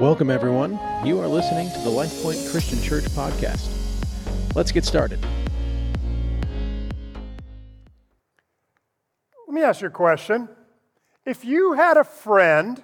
Welcome, 0.00 0.30
everyone. 0.30 0.78
You 1.04 1.18
are 1.18 1.26
listening 1.26 1.72
to 1.72 1.78
the 1.80 1.90
LifePoint 1.90 2.52
Christian 2.52 2.80
Church 2.80 3.02
podcast. 3.06 3.68
Let's 4.54 4.70
get 4.70 4.84
started. 4.84 5.18
Let 9.48 9.54
me 9.54 9.60
ask 9.60 9.80
you 9.80 9.88
a 9.88 9.90
question. 9.90 10.48
If 11.26 11.44
you 11.44 11.72
had 11.72 11.96
a 11.96 12.04
friend 12.04 12.80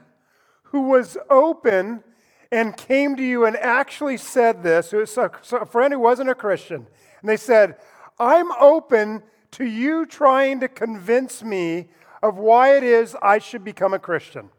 who 0.64 0.88
was 0.88 1.16
open 1.30 2.02
and 2.50 2.76
came 2.76 3.14
to 3.14 3.22
you 3.22 3.44
and 3.44 3.56
actually 3.58 4.16
said 4.16 4.64
this, 4.64 4.92
it 4.92 4.96
was 4.96 5.16
a, 5.16 5.30
a 5.52 5.66
friend 5.66 5.94
who 5.94 6.00
wasn't 6.00 6.30
a 6.30 6.34
Christian, 6.34 6.84
and 7.20 7.30
they 7.30 7.36
said, 7.36 7.76
I'm 8.18 8.50
open 8.60 9.22
to 9.52 9.64
you 9.64 10.04
trying 10.04 10.58
to 10.58 10.68
convince 10.68 11.44
me 11.44 11.90
of 12.24 12.38
why 12.38 12.76
it 12.76 12.82
is 12.82 13.14
I 13.22 13.38
should 13.38 13.62
become 13.62 13.94
a 13.94 14.00
Christian. 14.00 14.50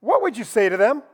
What 0.00 0.22
would 0.22 0.36
you 0.36 0.42
say 0.42 0.68
to 0.68 0.76
them? 0.76 1.04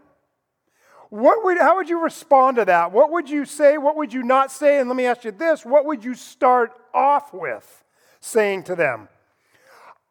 What 1.11 1.45
would, 1.45 1.59
how 1.59 1.77
would 1.77 1.89
you 1.89 2.03
respond 2.03 2.57
to 2.57 2.65
that? 2.65 2.93
What 2.93 3.13
would 3.13 3.29
you 3.29 3.45
say? 3.45 3.79
What 3.79 3.97
would 3.97 4.13
you 4.13 4.23
not 4.23 4.51
say? 4.51 4.79
And 4.79 4.89
let 4.89 4.97
me 4.97 5.07
ask 5.07 5.25
you 5.25 5.30
this 5.30 5.65
what 5.65 5.85
would 5.85 6.05
you 6.05 6.15
start 6.15 6.73
off 6.93 7.33
with 7.33 7.85
saying 8.21 8.65
to 8.65 8.77
them? 8.77 9.09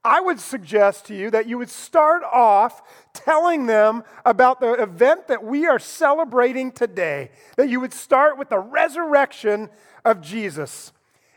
I 0.05 0.19
would 0.19 0.39
suggest 0.39 1.05
to 1.05 1.15
you 1.15 1.31
that 1.31 1.47
you 1.47 1.57
would 1.57 1.69
start 1.69 2.23
off 2.23 2.81
telling 3.13 3.67
them 3.67 4.03
about 4.25 4.59
the 4.59 4.73
event 4.73 5.27
that 5.29 5.43
we 5.43 5.65
are 5.65 5.79
celebrating 5.79 6.73
today, 6.73 7.31
that 7.55 7.69
you 7.69 7.79
would 7.79 7.93
start 7.93 8.37
with 8.37 8.49
the 8.49 8.59
resurrection 8.59 9.69
of 10.03 10.19
Jesus. 10.19 10.91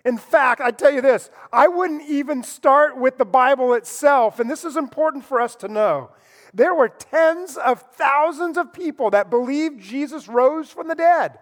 In 0.07 0.17
fact, 0.17 0.61
I 0.61 0.71
tell 0.71 0.93
you 0.93 1.01
this, 1.01 1.31
I 1.53 1.67
wouldn't 1.67 2.09
even 2.09 2.45
start 2.45 2.97
with 2.97 3.19
the 3.19 3.25
Bible 3.25 3.75
itself, 3.75 4.39
and 4.39 4.49
this 4.49 4.65
is 4.65 4.77
important 4.77 5.25
for 5.25 5.41
us 5.41 5.57
to 5.57 5.69
know. 5.69 6.11
There 6.55 6.75
were 6.77 6.89
tens 6.89 7.57
of 7.57 7.83
thousands 7.83 8.57
of 8.57 8.73
people 8.73 9.11
that 9.11 9.31
believed 9.31 9.83
Jesus 9.83 10.29
rose 10.29 10.71
from 10.71 10.87
the 10.87 10.95
dead 10.95 11.41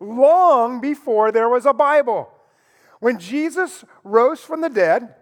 long 0.00 0.80
before 0.80 1.30
there 1.30 1.50
was 1.50 1.66
a 1.66 1.74
Bible. 1.74 2.30
When 3.00 3.18
Jesus 3.18 3.84
rose 4.02 4.40
from 4.40 4.62
the 4.62 4.70
dead, 4.70 5.14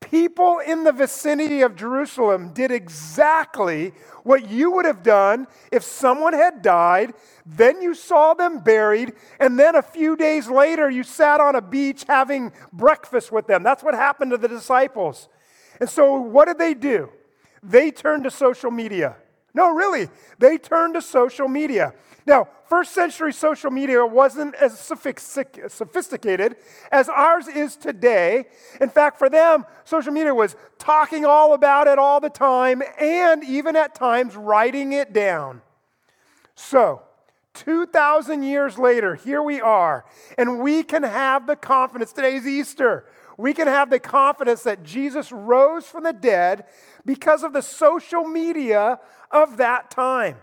people 0.00 0.60
in 0.60 0.84
the 0.84 0.92
vicinity 0.92 1.62
of 1.62 1.76
Jerusalem 1.76 2.52
did 2.52 2.70
exactly 2.70 3.92
what 4.22 4.48
you 4.50 4.70
would 4.72 4.84
have 4.84 5.02
done 5.02 5.46
if 5.72 5.82
someone 5.82 6.32
had 6.32 6.62
died, 6.62 7.14
then 7.44 7.82
you 7.82 7.94
saw 7.94 8.34
them 8.34 8.60
buried, 8.60 9.12
and 9.40 9.58
then 9.58 9.74
a 9.74 9.82
few 9.82 10.16
days 10.16 10.48
later 10.48 10.88
you 10.90 11.02
sat 11.02 11.40
on 11.40 11.54
a 11.56 11.62
beach 11.62 12.04
having 12.06 12.52
breakfast 12.72 13.32
with 13.32 13.46
them. 13.46 13.62
That's 13.62 13.82
what 13.82 13.94
happened 13.94 14.30
to 14.32 14.38
the 14.38 14.48
disciples. 14.48 15.28
And 15.80 15.88
so, 15.88 16.20
what 16.20 16.46
did 16.46 16.58
they 16.58 16.74
do? 16.74 17.10
They 17.62 17.90
turned 17.90 18.24
to 18.24 18.30
social 18.30 18.70
media. 18.70 19.16
No, 19.54 19.74
really, 19.74 20.08
they 20.38 20.58
turned 20.58 20.94
to 20.94 21.02
social 21.02 21.48
media. 21.48 21.94
Now, 22.26 22.48
first 22.68 22.92
century 22.92 23.32
social 23.32 23.70
media 23.70 24.04
wasn't 24.04 24.54
as 24.56 24.78
sophisticated 24.78 26.56
as 26.92 27.08
ours 27.08 27.48
is 27.48 27.74
today. 27.74 28.44
In 28.80 28.90
fact, 28.90 29.18
for 29.18 29.30
them, 29.30 29.64
social 29.84 30.12
media 30.12 30.34
was 30.34 30.54
talking 30.78 31.24
all 31.24 31.54
about 31.54 31.86
it 31.88 31.98
all 31.98 32.20
the 32.20 32.28
time 32.28 32.82
and 33.00 33.42
even 33.42 33.74
at 33.76 33.94
times 33.94 34.36
writing 34.36 34.92
it 34.92 35.14
down. 35.14 35.62
So, 36.54 37.02
2,000 37.54 38.42
years 38.42 38.78
later, 38.78 39.14
here 39.14 39.42
we 39.42 39.60
are, 39.60 40.04
and 40.36 40.60
we 40.60 40.82
can 40.82 41.02
have 41.02 41.46
the 41.46 41.56
confidence. 41.56 42.12
Today's 42.12 42.46
Easter. 42.46 43.06
We 43.38 43.54
can 43.54 43.68
have 43.68 43.88
the 43.88 44.00
confidence 44.00 44.64
that 44.64 44.82
Jesus 44.82 45.30
rose 45.30 45.86
from 45.86 46.02
the 46.02 46.12
dead 46.12 46.64
because 47.06 47.44
of 47.44 47.52
the 47.52 47.62
social 47.62 48.24
media 48.24 48.98
of 49.30 49.56
that 49.58 49.92
time, 49.92 50.36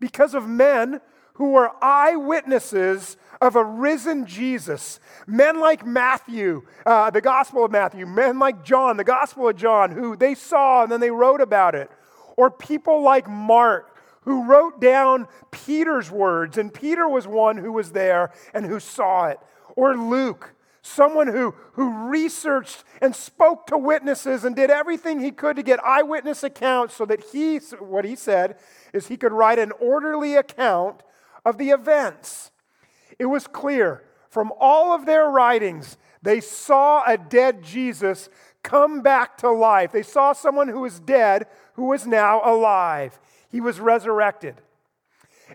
because 0.00 0.34
of 0.34 0.48
men 0.48 1.02
who 1.34 1.50
were 1.50 1.70
eyewitnesses 1.84 3.18
of 3.40 3.54
a 3.54 3.62
risen 3.62 4.24
Jesus. 4.24 4.98
Men 5.26 5.60
like 5.60 5.86
Matthew, 5.86 6.62
uh, 6.86 7.10
the 7.10 7.20
Gospel 7.20 7.66
of 7.66 7.70
Matthew, 7.70 8.06
men 8.06 8.38
like 8.38 8.64
John, 8.64 8.96
the 8.96 9.04
Gospel 9.04 9.48
of 9.48 9.56
John, 9.56 9.92
who 9.92 10.16
they 10.16 10.34
saw 10.34 10.82
and 10.82 10.90
then 10.90 11.00
they 11.00 11.10
wrote 11.10 11.42
about 11.42 11.74
it. 11.74 11.90
Or 12.38 12.50
people 12.50 13.02
like 13.02 13.28
Mark, 13.28 13.94
who 14.22 14.44
wrote 14.46 14.80
down 14.80 15.28
Peter's 15.50 16.10
words, 16.10 16.56
and 16.56 16.72
Peter 16.72 17.06
was 17.08 17.26
one 17.26 17.58
who 17.58 17.72
was 17.72 17.92
there 17.92 18.32
and 18.54 18.64
who 18.64 18.80
saw 18.80 19.26
it. 19.26 19.38
Or 19.76 19.96
Luke, 19.96 20.54
someone 20.88 21.28
who, 21.28 21.54
who 21.72 22.08
researched 22.08 22.84
and 23.00 23.14
spoke 23.14 23.66
to 23.66 23.78
witnesses 23.78 24.44
and 24.44 24.56
did 24.56 24.70
everything 24.70 25.20
he 25.20 25.30
could 25.30 25.56
to 25.56 25.62
get 25.62 25.82
eyewitness 25.84 26.42
accounts 26.42 26.94
so 26.94 27.04
that 27.04 27.24
he, 27.32 27.58
what 27.78 28.04
he 28.04 28.16
said, 28.16 28.56
is 28.92 29.06
he 29.06 29.16
could 29.16 29.32
write 29.32 29.58
an 29.58 29.72
orderly 29.80 30.34
account 30.34 31.02
of 31.44 31.58
the 31.58 31.70
events. 31.70 32.50
It 33.18 33.26
was 33.26 33.46
clear 33.46 34.04
from 34.28 34.52
all 34.60 34.92
of 34.94 35.06
their 35.06 35.28
writings, 35.28 35.96
they 36.22 36.40
saw 36.40 37.02
a 37.06 37.16
dead 37.16 37.62
Jesus 37.62 38.28
come 38.62 39.02
back 39.02 39.38
to 39.38 39.50
life. 39.50 39.92
They 39.92 40.02
saw 40.02 40.32
someone 40.32 40.68
who 40.68 40.80
was 40.80 41.00
dead 41.00 41.46
who 41.74 41.84
was 41.86 42.06
now 42.06 42.42
alive. 42.44 43.18
He 43.50 43.60
was 43.60 43.80
resurrected. 43.80 44.56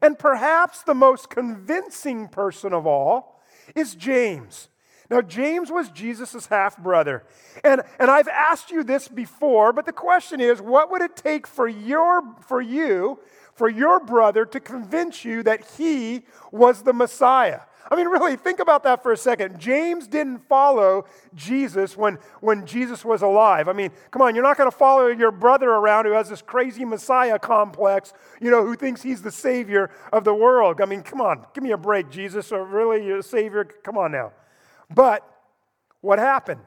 And 0.02 0.18
perhaps 0.18 0.82
the 0.82 0.96
most 0.96 1.30
convincing 1.30 2.28
person 2.28 2.74
of 2.74 2.88
all 2.88 3.42
is 3.76 3.94
James. 3.94 4.70
Now, 5.14 5.22
James 5.22 5.70
was 5.70 5.90
Jesus' 5.90 6.48
half 6.48 6.76
brother. 6.76 7.24
And, 7.64 7.84
and 8.00 8.10
I've 8.10 8.28
asked 8.28 8.72
you 8.72 8.84
this 8.84 9.08
before, 9.08 9.72
but 9.72 9.86
the 9.86 9.94
question 9.94 10.42
is 10.42 10.60
what 10.60 10.90
would 10.90 11.04
it 11.04 11.16
take 11.16 11.46
for, 11.46 11.68
your, 11.68 12.24
for 12.42 12.60
you, 12.60 13.20
for 13.54 13.70
your 13.70 14.00
brother, 14.00 14.44
to 14.44 14.60
convince 14.60 15.24
you 15.24 15.44
that 15.44 15.64
he 15.78 16.24
was 16.52 16.82
the 16.82 16.94
Messiah? 16.94 17.60
I 17.92 17.96
mean, 17.96 18.08
really, 18.08 18.36
think 18.38 18.60
about 18.60 18.82
that 18.86 19.04
for 19.04 19.12
a 19.12 19.18
second. 19.18 19.60
James 19.60 20.08
didn't 20.08 20.40
follow 20.50 21.06
Jesus 21.36 21.96
when, 21.96 22.18
when 22.40 22.66
Jesus 22.66 23.06
was 23.06 23.22
alive. 23.22 23.68
I 23.68 23.74
mean, 23.74 23.92
come 24.10 24.24
on, 24.24 24.34
you're 24.34 24.44
not 24.44 24.58
going 24.58 24.72
to 24.72 24.76
follow 24.76 25.10
your 25.10 25.30
brother 25.30 25.70
around 25.70 26.06
who 26.06 26.14
has 26.14 26.28
this 26.28 26.42
crazy 26.42 26.86
Messiah 26.86 27.38
complex, 27.38 28.14
you 28.42 28.50
know, 28.50 28.66
who 28.66 28.76
thinks 28.76 29.04
he's 29.04 29.22
the 29.22 29.32
Savior 29.32 29.92
of 30.12 30.24
the 30.24 30.34
world. 30.34 30.82
I 30.82 30.86
mean, 30.86 31.04
come 31.04 31.22
on, 31.22 31.46
give 31.54 31.64
me 31.64 31.70
a 31.70 31.78
break, 31.78 32.10
Jesus. 32.10 32.52
Or 32.52 32.66
really, 32.66 33.06
you're 33.06 33.20
a 33.20 33.24
Savior? 33.24 33.64
Come 33.64 34.00
on 34.00 34.12
now. 34.12 34.32
But 34.90 35.28
what 36.02 36.20
happened? 36.20 36.62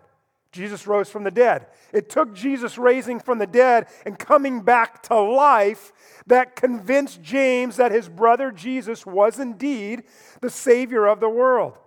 Jesus 0.53 0.87
rose 0.87 1.10
from 1.10 1.25
the 1.25 1.31
dead. 1.31 1.66
It 1.93 2.09
took 2.09 2.34
Jesus 2.34 2.78
raising 2.78 3.21
from 3.21 3.38
the 3.38 3.47
dead 3.47 3.88
and 4.06 4.19
coming 4.19 4.62
back 4.62 5.03
to 5.04 5.21
life 5.21 5.93
that 6.27 6.56
convinced 6.56 7.22
James 7.22 7.77
that 7.77 7.93
his 7.93 8.09
brother 8.09 8.50
Jesus 8.50 9.04
was 9.04 9.38
indeed 9.38 10.04
the 10.41 10.50
Savior 10.50 11.06
of 11.06 11.21
the 11.21 11.28
world. 11.28 11.78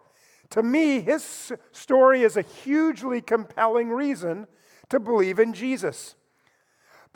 To 0.51 0.63
me, 0.63 1.01
his 1.01 1.51
story 1.71 2.21
is 2.21 2.37
a 2.37 2.41
hugely 2.41 3.21
compelling 3.21 3.89
reason 3.89 4.47
to 4.89 4.99
believe 4.99 5.39
in 5.39 5.53
Jesus. 5.53 6.15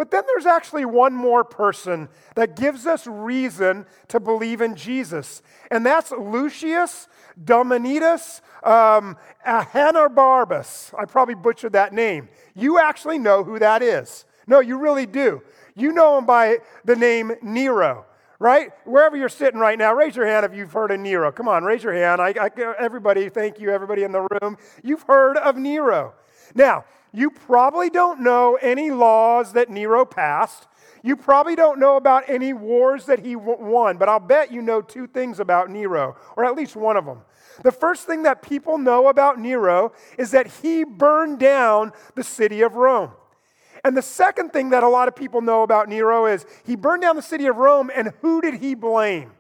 But 0.03 0.11
then 0.11 0.23
there's 0.27 0.45
actually 0.45 0.83
one 0.83 1.13
more 1.13 1.45
person 1.45 2.09
that 2.35 2.57
gives 2.57 2.85
us 2.85 3.07
reason 3.07 3.85
to 4.09 4.19
believe 4.19 4.59
in 4.59 4.75
Jesus, 4.75 5.41
and 5.71 5.85
that's 5.85 6.11
Lucius 6.11 7.07
Domitius 7.41 8.41
um, 8.63 9.15
Ahenobarbus. 9.47 10.93
I 10.99 11.05
probably 11.05 11.35
butchered 11.35 11.71
that 11.71 11.93
name. 11.93 12.27
You 12.53 12.79
actually 12.79 13.17
know 13.17 13.45
who 13.45 13.59
that 13.59 13.81
is. 13.81 14.25
No, 14.45 14.59
you 14.59 14.77
really 14.77 15.05
do. 15.05 15.41
You 15.73 15.93
know 15.93 16.17
him 16.17 16.25
by 16.25 16.57
the 16.83 16.97
name 16.97 17.31
Nero, 17.41 18.05
right? 18.39 18.71
Wherever 18.83 19.15
you're 19.15 19.29
sitting 19.29 19.61
right 19.61 19.79
now, 19.79 19.93
raise 19.93 20.17
your 20.17 20.27
hand 20.27 20.45
if 20.45 20.53
you've 20.53 20.73
heard 20.73 20.91
of 20.91 20.99
Nero. 20.99 21.31
Come 21.31 21.47
on, 21.47 21.63
raise 21.63 21.81
your 21.81 21.93
hand. 21.93 22.21
I, 22.21 22.33
I, 22.37 22.49
everybody, 22.77 23.29
thank 23.29 23.57
you, 23.57 23.69
everybody 23.69 24.03
in 24.03 24.11
the 24.11 24.27
room. 24.41 24.57
You've 24.83 25.03
heard 25.03 25.37
of 25.37 25.55
Nero. 25.55 26.13
Now, 26.53 26.83
you 27.13 27.29
probably 27.29 27.89
don't 27.91 28.21
know 28.21 28.57
any 28.61 28.89
laws 28.89 29.53
that 29.53 29.69
Nero 29.69 30.03
passed. 30.03 30.67
You 31.03 31.15
probably 31.15 31.55
don't 31.55 31.79
know 31.79 31.95
about 31.95 32.23
any 32.27 32.53
wars 32.53 33.05
that 33.05 33.19
he 33.19 33.35
won, 33.35 33.97
but 33.97 34.09
I'll 34.09 34.19
bet 34.19 34.51
you 34.51 34.61
know 34.61 34.81
two 34.81 35.05
things 35.05 35.39
about 35.39 35.69
Nero, 35.69 36.15
or 36.35 36.43
at 36.43 36.55
least 36.55 36.75
one 36.75 36.97
of 36.97 37.05
them. 37.05 37.21
The 37.61 37.71
first 37.71 38.07
thing 38.07 38.23
that 38.23 38.41
people 38.41 38.79
know 38.79 39.09
about 39.09 39.39
Nero 39.39 39.91
is 40.17 40.31
that 40.31 40.47
he 40.47 40.83
burned 40.83 41.37
down 41.39 41.91
the 42.15 42.23
city 42.23 42.61
of 42.61 42.75
Rome. 42.75 43.11
And 43.83 43.95
the 43.95 44.01
second 44.01 44.51
thing 44.51 44.69
that 44.69 44.81
a 44.81 44.87
lot 44.87 45.07
of 45.07 45.15
people 45.15 45.41
know 45.41 45.61
about 45.61 45.89
Nero 45.89 46.25
is 46.25 46.45
he 46.63 46.75
burned 46.75 47.01
down 47.01 47.15
the 47.15 47.21
city 47.21 47.45
of 47.45 47.57
Rome, 47.57 47.91
and 47.93 48.13
who 48.21 48.41
did 48.41 48.55
he 48.55 48.73
blame? 48.73 49.33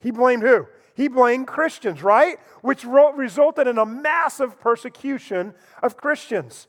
He 0.00 0.10
blamed 0.10 0.42
who? 0.42 0.66
He 0.94 1.08
blamed 1.08 1.46
Christians, 1.46 2.02
right? 2.02 2.38
Which 2.60 2.84
resulted 2.84 3.66
in 3.66 3.78
a 3.78 3.86
massive 3.86 4.60
persecution 4.60 5.54
of 5.82 5.96
Christians. 5.96 6.68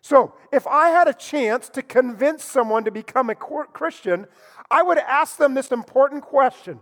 So, 0.00 0.34
if 0.52 0.66
I 0.66 0.88
had 0.88 1.08
a 1.08 1.12
chance 1.12 1.68
to 1.70 1.82
convince 1.82 2.44
someone 2.44 2.84
to 2.84 2.90
become 2.90 3.30
a 3.30 3.34
Christian, 3.34 4.26
I 4.70 4.82
would 4.82 4.98
ask 4.98 5.36
them 5.36 5.54
this 5.54 5.70
important 5.70 6.22
question 6.22 6.80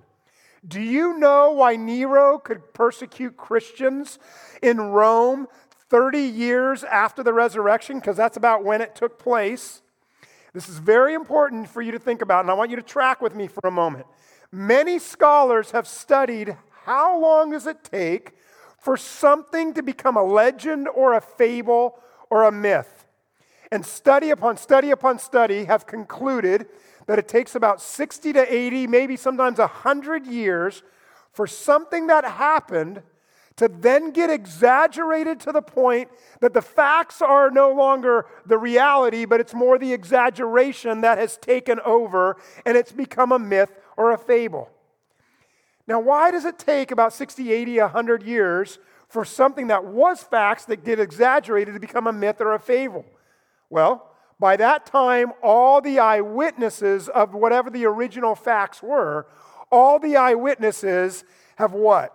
Do 0.66 0.80
you 0.80 1.18
know 1.18 1.52
why 1.52 1.76
Nero 1.76 2.38
could 2.38 2.74
persecute 2.74 3.36
Christians 3.36 4.18
in 4.62 4.78
Rome 4.78 5.46
30 5.90 6.20
years 6.20 6.84
after 6.84 7.22
the 7.22 7.32
resurrection? 7.32 7.98
Because 7.98 8.16
that's 8.16 8.36
about 8.36 8.64
when 8.64 8.80
it 8.80 8.94
took 8.94 9.18
place. 9.18 9.82
This 10.52 10.68
is 10.68 10.78
very 10.78 11.12
important 11.12 11.68
for 11.68 11.82
you 11.82 11.92
to 11.92 11.98
think 11.98 12.22
about, 12.22 12.40
and 12.40 12.50
I 12.50 12.54
want 12.54 12.70
you 12.70 12.76
to 12.76 12.82
track 12.82 13.20
with 13.20 13.34
me 13.34 13.46
for 13.46 13.60
a 13.64 13.70
moment. 13.70 14.06
Many 14.52 14.98
scholars 14.98 15.72
have 15.72 15.86
studied 15.86 16.56
how 16.84 17.20
long 17.20 17.50
does 17.50 17.66
it 17.66 17.82
take 17.82 18.32
for 18.78 18.96
something 18.96 19.74
to 19.74 19.82
become 19.82 20.16
a 20.16 20.22
legend 20.22 20.88
or 20.88 21.14
a 21.14 21.20
fable 21.20 21.98
or 22.30 22.44
a 22.44 22.52
myth. 22.52 23.06
And 23.72 23.84
study 23.84 24.30
upon 24.30 24.56
study 24.56 24.90
upon 24.90 25.18
study 25.18 25.64
have 25.64 25.86
concluded 25.86 26.66
that 27.06 27.18
it 27.18 27.28
takes 27.28 27.54
about 27.54 27.80
60 27.80 28.32
to 28.34 28.54
80, 28.54 28.86
maybe 28.86 29.16
sometimes 29.16 29.58
100 29.58 30.26
years 30.26 30.82
for 31.32 31.46
something 31.46 32.06
that 32.06 32.24
happened 32.24 33.02
to 33.56 33.68
then 33.68 34.10
get 34.10 34.28
exaggerated 34.28 35.40
to 35.40 35.52
the 35.52 35.62
point 35.62 36.10
that 36.40 36.52
the 36.52 36.62
facts 36.62 37.22
are 37.22 37.50
no 37.50 37.72
longer 37.72 38.26
the 38.44 38.58
reality, 38.58 39.24
but 39.24 39.40
it's 39.40 39.54
more 39.54 39.78
the 39.78 39.92
exaggeration 39.92 41.00
that 41.00 41.16
has 41.16 41.36
taken 41.38 41.80
over 41.80 42.36
and 42.66 42.76
it's 42.76 42.92
become 42.92 43.32
a 43.32 43.38
myth 43.38 43.72
or 43.96 44.12
a 44.12 44.18
fable. 44.18 44.70
Now, 45.86 46.00
why 46.00 46.30
does 46.30 46.44
it 46.44 46.58
take 46.58 46.90
about 46.90 47.12
60, 47.12 47.52
80, 47.52 47.80
100 47.80 48.22
years 48.22 48.78
for 49.08 49.24
something 49.24 49.68
that 49.68 49.84
was 49.84 50.22
facts 50.22 50.64
that 50.66 50.84
get 50.84 50.98
exaggerated 50.98 51.74
to 51.74 51.80
become 51.80 52.06
a 52.06 52.12
myth 52.12 52.40
or 52.40 52.54
a 52.54 52.58
fable? 52.58 53.04
Well, 53.70 54.10
by 54.38 54.56
that 54.56 54.84
time, 54.84 55.32
all 55.42 55.80
the 55.80 55.98
eyewitnesses 55.98 57.08
of 57.08 57.34
whatever 57.34 57.70
the 57.70 57.86
original 57.86 58.34
facts 58.34 58.82
were, 58.82 59.26
all 59.70 59.98
the 59.98 60.16
eyewitnesses 60.16 61.24
have 61.56 61.72
what? 61.72 62.14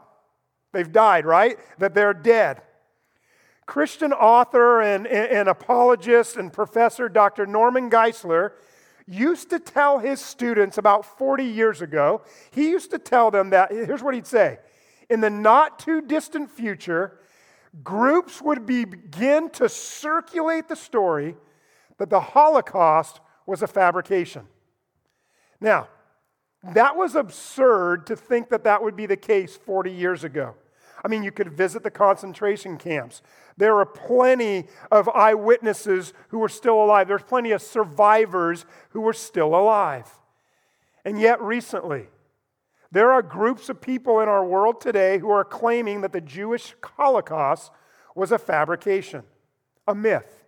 They've 0.71 0.91
died, 0.91 1.25
right? 1.25 1.57
That 1.79 1.93
they're 1.93 2.13
dead. 2.13 2.61
Christian 3.65 4.11
author 4.11 4.81
and, 4.81 5.07
and, 5.07 5.47
apologist 5.47 6.35
and 6.35 6.51
professor 6.51 7.07
Dr. 7.07 7.45
Norman 7.45 7.89
Geisler 7.89 8.51
used 9.11 9.49
to 9.49 9.59
tell 9.59 9.99
his 9.99 10.19
students 10.21 10.77
about 10.77 11.05
40 11.05 11.43
years 11.43 11.81
ago, 11.81 12.21
he 12.51 12.69
used 12.69 12.91
to 12.91 12.99
tell 12.99 13.31
them 13.31 13.49
that, 13.51 13.71
here's 13.71 14.01
what 14.01 14.13
he'd 14.13 14.27
say 14.27 14.59
in 15.09 15.19
the 15.19 15.29
not 15.29 15.77
too 15.77 16.01
distant 16.01 16.49
future, 16.49 17.19
groups 17.83 18.41
would 18.41 18.65
begin 18.65 19.49
to 19.49 19.67
circulate 19.67 20.69
the 20.69 20.75
story 20.75 21.35
that 21.97 22.09
the 22.09 22.19
Holocaust 22.19 23.19
was 23.45 23.61
a 23.61 23.67
fabrication. 23.67 24.47
Now, 25.59 25.89
that 26.63 26.95
was 26.95 27.15
absurd 27.15 28.07
to 28.07 28.15
think 28.15 28.49
that 28.49 28.63
that 28.63 28.81
would 28.81 28.95
be 28.95 29.05
the 29.05 29.17
case 29.17 29.57
40 29.57 29.91
years 29.91 30.23
ago. 30.23 30.55
I 31.03 31.07
mean, 31.07 31.23
you 31.23 31.31
could 31.31 31.51
visit 31.51 31.83
the 31.83 31.91
concentration 31.91 32.77
camps. 32.77 33.21
There 33.57 33.77
are 33.77 33.85
plenty 33.85 34.67
of 34.91 35.09
eyewitnesses 35.09 36.13
who 36.29 36.39
were 36.39 36.49
still 36.49 36.83
alive. 36.83 37.07
There's 37.07 37.23
plenty 37.23 37.51
of 37.51 37.61
survivors 37.61 38.65
who 38.89 39.01
were 39.01 39.13
still 39.13 39.55
alive. 39.55 40.09
And 41.03 41.19
yet, 41.19 41.41
recently, 41.41 42.07
there 42.91 43.11
are 43.11 43.21
groups 43.21 43.69
of 43.69 43.81
people 43.81 44.19
in 44.19 44.29
our 44.29 44.45
world 44.45 44.81
today 44.81 45.17
who 45.17 45.31
are 45.31 45.45
claiming 45.45 46.01
that 46.01 46.11
the 46.11 46.21
Jewish 46.21 46.75
Holocaust 46.83 47.71
was 48.15 48.31
a 48.31 48.37
fabrication, 48.37 49.23
a 49.87 49.95
myth. 49.95 50.43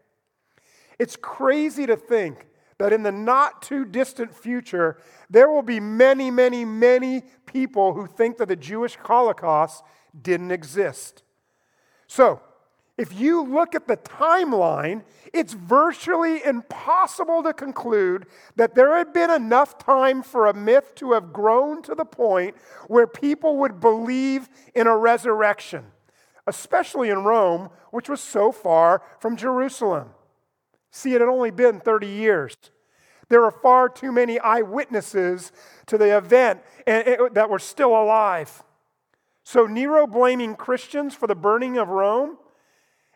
It's 0.99 1.15
crazy 1.15 1.87
to 1.87 1.95
think 1.95 2.47
that 2.77 2.93
in 2.93 3.03
the 3.03 3.11
not 3.11 3.61
too 3.61 3.85
distant 3.85 4.35
future, 4.35 4.97
there 5.29 5.49
will 5.49 5.61
be 5.61 5.79
many, 5.79 6.29
many, 6.29 6.65
many 6.65 7.23
people 7.45 7.93
who 7.93 8.05
think 8.05 8.37
that 8.37 8.47
the 8.49 8.55
Jewish 8.55 8.95
Holocaust 8.97 9.83
didn't 10.19 10.51
exist. 10.51 11.23
So, 12.07 12.41
if 12.97 13.19
you 13.19 13.43
look 13.43 13.73
at 13.73 13.87
the 13.87 13.97
timeline, 13.97 15.03
it's 15.33 15.53
virtually 15.53 16.43
impossible 16.43 17.41
to 17.41 17.53
conclude 17.53 18.27
that 18.55 18.75
there 18.75 18.95
had 18.95 19.13
been 19.13 19.31
enough 19.31 19.79
time 19.79 20.21
for 20.21 20.45
a 20.45 20.53
myth 20.53 20.93
to 20.95 21.13
have 21.13 21.33
grown 21.33 21.81
to 21.83 21.95
the 21.95 22.05
point 22.05 22.55
where 22.87 23.07
people 23.07 23.57
would 23.57 23.79
believe 23.79 24.47
in 24.75 24.85
a 24.85 24.95
resurrection, 24.95 25.85
especially 26.45 27.09
in 27.09 27.23
Rome, 27.23 27.71
which 27.89 28.09
was 28.09 28.21
so 28.21 28.51
far 28.51 29.01
from 29.19 29.37
Jerusalem. 29.37 30.09
See, 30.91 31.15
it 31.15 31.21
had 31.21 31.29
only 31.29 31.49
been 31.49 31.79
30 31.79 32.05
years. 32.05 32.55
There 33.29 33.43
are 33.43 33.51
far 33.51 33.89
too 33.89 34.11
many 34.11 34.37
eyewitnesses 34.37 35.51
to 35.87 35.97
the 35.97 36.15
event 36.15 36.61
eh, 36.85 37.17
that 37.31 37.49
were 37.49 37.57
still 37.57 37.99
alive. 37.99 38.61
So, 39.43 39.65
Nero 39.65 40.07
blaming 40.07 40.55
Christians 40.55 41.13
for 41.13 41.27
the 41.27 41.35
burning 41.35 41.77
of 41.77 41.89
Rome, 41.89 42.37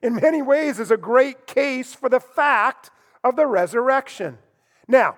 in 0.03 0.15
many 0.15 0.41
ways, 0.41 0.79
is 0.79 0.91
a 0.91 0.97
great 0.97 1.47
case 1.47 1.93
for 1.93 2.09
the 2.09 2.19
fact 2.19 2.91
of 3.23 3.35
the 3.35 3.47
resurrection. 3.47 4.37
Now, 4.87 5.15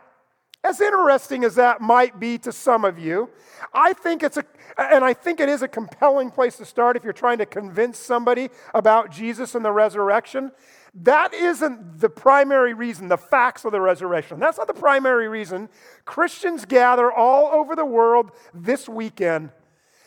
as 0.64 0.82
interesting 0.82 1.44
as 1.46 1.56
that 1.56 1.80
might 1.80 2.20
be 2.20 2.38
to 2.40 2.52
some 2.52 2.84
of 2.84 3.00
you, 3.00 3.30
I 3.74 3.94
think 3.94 4.24
it's 4.24 4.38
a, 4.38 4.44
and 4.78 5.06
I 5.06 5.14
think 5.14 5.40
it 5.40 5.48
is 5.48 5.62
a 5.62 5.68
compelling 5.68 6.32
place 6.32 6.58
to 6.58 6.66
start 6.66 6.98
if 6.98 7.04
you're 7.04 7.14
trying 7.14 7.38
to 7.38 7.46
convince 7.46 7.98
somebody 7.98 8.50
about 8.74 9.10
Jesus 9.10 9.56
and 9.56 9.64
the 9.64 9.72
resurrection. 9.72 10.52
That 10.94 11.34
isn't 11.34 12.00
the 12.00 12.10
primary 12.10 12.74
reason, 12.74 13.08
the 13.08 13.18
facts 13.18 13.64
of 13.64 13.72
the 13.72 13.80
resurrection. 13.80 14.40
That's 14.40 14.58
not 14.58 14.68
the 14.68 14.74
primary 14.74 15.30
reason. 15.30 15.70
Christians 16.04 16.66
gather 16.66 17.12
all 17.12 17.48
over 17.54 17.76
the 17.76 17.86
world 17.86 18.32
this 18.54 18.90
weekend 18.90 19.52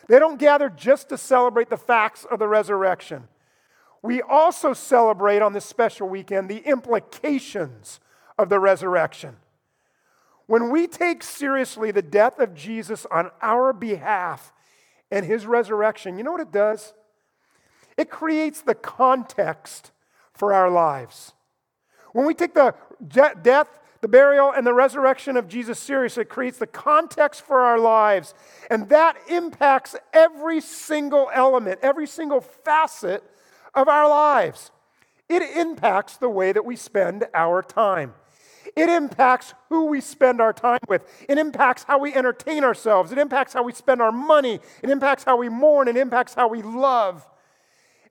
they 0.08 0.18
don't 0.18 0.38
gather 0.38 0.68
just 0.68 1.08
to 1.08 1.18
celebrate 1.18 1.70
the 1.70 1.76
facts 1.76 2.24
of 2.30 2.38
the 2.38 2.48
resurrection. 2.48 3.28
We 4.02 4.20
also 4.20 4.72
celebrate 4.72 5.42
on 5.42 5.52
this 5.52 5.64
special 5.64 6.08
weekend 6.08 6.48
the 6.48 6.66
implications 6.66 8.00
of 8.38 8.48
the 8.48 8.58
resurrection. 8.58 9.36
When 10.46 10.70
we 10.70 10.86
take 10.86 11.22
seriously 11.22 11.92
the 11.92 12.02
death 12.02 12.38
of 12.40 12.54
Jesus 12.54 13.06
on 13.10 13.30
our 13.40 13.72
behalf 13.72 14.52
and 15.10 15.24
his 15.24 15.46
resurrection, 15.46 16.18
you 16.18 16.24
know 16.24 16.32
what 16.32 16.40
it 16.40 16.52
does? 16.52 16.94
It 17.96 18.10
creates 18.10 18.60
the 18.60 18.74
context 18.74 19.92
for 20.32 20.52
our 20.52 20.70
lives. 20.70 21.32
When 22.12 22.26
we 22.26 22.34
take 22.34 22.54
the 22.54 22.74
death 23.06 23.78
the 24.02 24.08
burial 24.08 24.52
and 24.52 24.66
the 24.66 24.74
resurrection 24.74 25.36
of 25.36 25.48
Jesus 25.48 25.78
seriously. 25.78 26.22
It 26.22 26.28
creates 26.28 26.58
the 26.58 26.66
context 26.66 27.40
for 27.40 27.60
our 27.60 27.78
lives. 27.78 28.34
And 28.68 28.88
that 28.88 29.16
impacts 29.28 29.94
every 30.12 30.60
single 30.60 31.30
element, 31.32 31.78
every 31.82 32.08
single 32.08 32.40
facet 32.40 33.22
of 33.74 33.88
our 33.88 34.08
lives. 34.08 34.72
It 35.28 35.42
impacts 35.56 36.16
the 36.16 36.28
way 36.28 36.52
that 36.52 36.64
we 36.64 36.74
spend 36.74 37.26
our 37.32 37.62
time. 37.62 38.14
It 38.74 38.88
impacts 38.88 39.54
who 39.68 39.86
we 39.86 40.00
spend 40.00 40.40
our 40.40 40.52
time 40.52 40.80
with. 40.88 41.02
It 41.28 41.38
impacts 41.38 41.84
how 41.84 41.98
we 41.98 42.12
entertain 42.12 42.64
ourselves. 42.64 43.12
It 43.12 43.18
impacts 43.18 43.52
how 43.52 43.62
we 43.62 43.72
spend 43.72 44.02
our 44.02 44.12
money. 44.12 44.58
It 44.82 44.90
impacts 44.90 45.22
how 45.22 45.36
we 45.36 45.48
mourn. 45.48 45.86
It 45.86 45.96
impacts 45.96 46.34
how 46.34 46.48
we 46.48 46.62
love. 46.62 47.26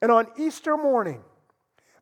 And 0.01 0.09
on 0.09 0.27
Easter 0.37 0.77
morning, 0.77 1.21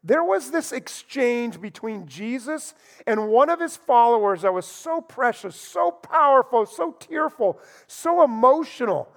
there 0.03 0.24
was 0.24 0.51
this 0.51 0.72
exchange 0.72 1.60
between 1.60 2.08
Jesus 2.08 2.74
and 3.06 3.27
one 3.27 3.50
of 3.50 3.60
his 3.60 3.75
followers 3.75 4.44
that 4.44 4.53
was 4.53 4.65
so 4.65 5.01
precious, 5.01 5.56
so 5.56 5.91
powerful, 5.91 6.65
so 6.65 6.96
tearful, 7.00 7.60
so 7.88 8.24
emotional 8.24 9.10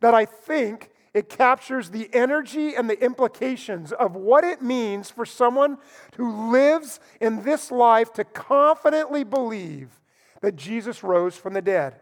that 0.00 0.14
I 0.14 0.24
think 0.24 0.90
it 1.12 1.28
captures 1.28 1.90
the 1.90 2.08
energy 2.14 2.74
and 2.76 2.88
the 2.88 3.02
implications 3.02 3.90
of 3.90 4.14
what 4.14 4.44
it 4.44 4.62
means 4.62 5.10
for 5.10 5.26
someone 5.26 5.78
who 6.16 6.52
lives 6.52 7.00
in 7.20 7.42
this 7.42 7.72
life 7.72 8.12
to 8.12 8.24
confidently 8.24 9.24
believe 9.24 10.00
that 10.40 10.54
Jesus 10.54 11.02
rose 11.02 11.36
from 11.36 11.54
the 11.54 11.62
dead. 11.62 11.96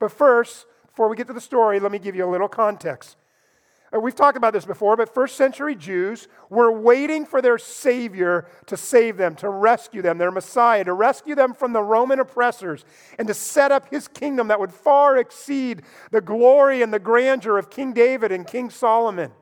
But 0.00 0.10
first, 0.10 0.66
before 0.88 1.08
we 1.08 1.16
get 1.16 1.28
to 1.28 1.32
the 1.32 1.40
story, 1.40 1.78
let 1.78 1.92
me 1.92 2.00
give 2.00 2.16
you 2.16 2.24
a 2.24 2.30
little 2.30 2.48
context. 2.48 3.16
Uh, 3.92 3.98
we've 3.98 4.14
talked 4.14 4.36
about 4.36 4.52
this 4.52 4.64
before, 4.64 4.96
but 4.96 5.12
first 5.12 5.36
century 5.36 5.74
Jews 5.74 6.28
were 6.48 6.70
waiting 6.70 7.26
for 7.26 7.42
their 7.42 7.58
Savior 7.58 8.46
to 8.66 8.76
save 8.76 9.16
them, 9.16 9.34
to 9.36 9.48
rescue 9.48 10.00
them, 10.00 10.18
their 10.18 10.30
Messiah, 10.30 10.84
to 10.84 10.92
rescue 10.92 11.34
them 11.34 11.54
from 11.54 11.72
the 11.72 11.82
Roman 11.82 12.20
oppressors, 12.20 12.84
and 13.18 13.26
to 13.26 13.34
set 13.34 13.72
up 13.72 13.90
his 13.90 14.06
kingdom 14.06 14.48
that 14.48 14.60
would 14.60 14.72
far 14.72 15.18
exceed 15.18 15.82
the 16.12 16.20
glory 16.20 16.82
and 16.82 16.92
the 16.92 17.00
grandeur 17.00 17.58
of 17.58 17.70
King 17.70 17.92
David 17.92 18.30
and 18.30 18.46
King 18.46 18.70
Solomon. 18.70 19.32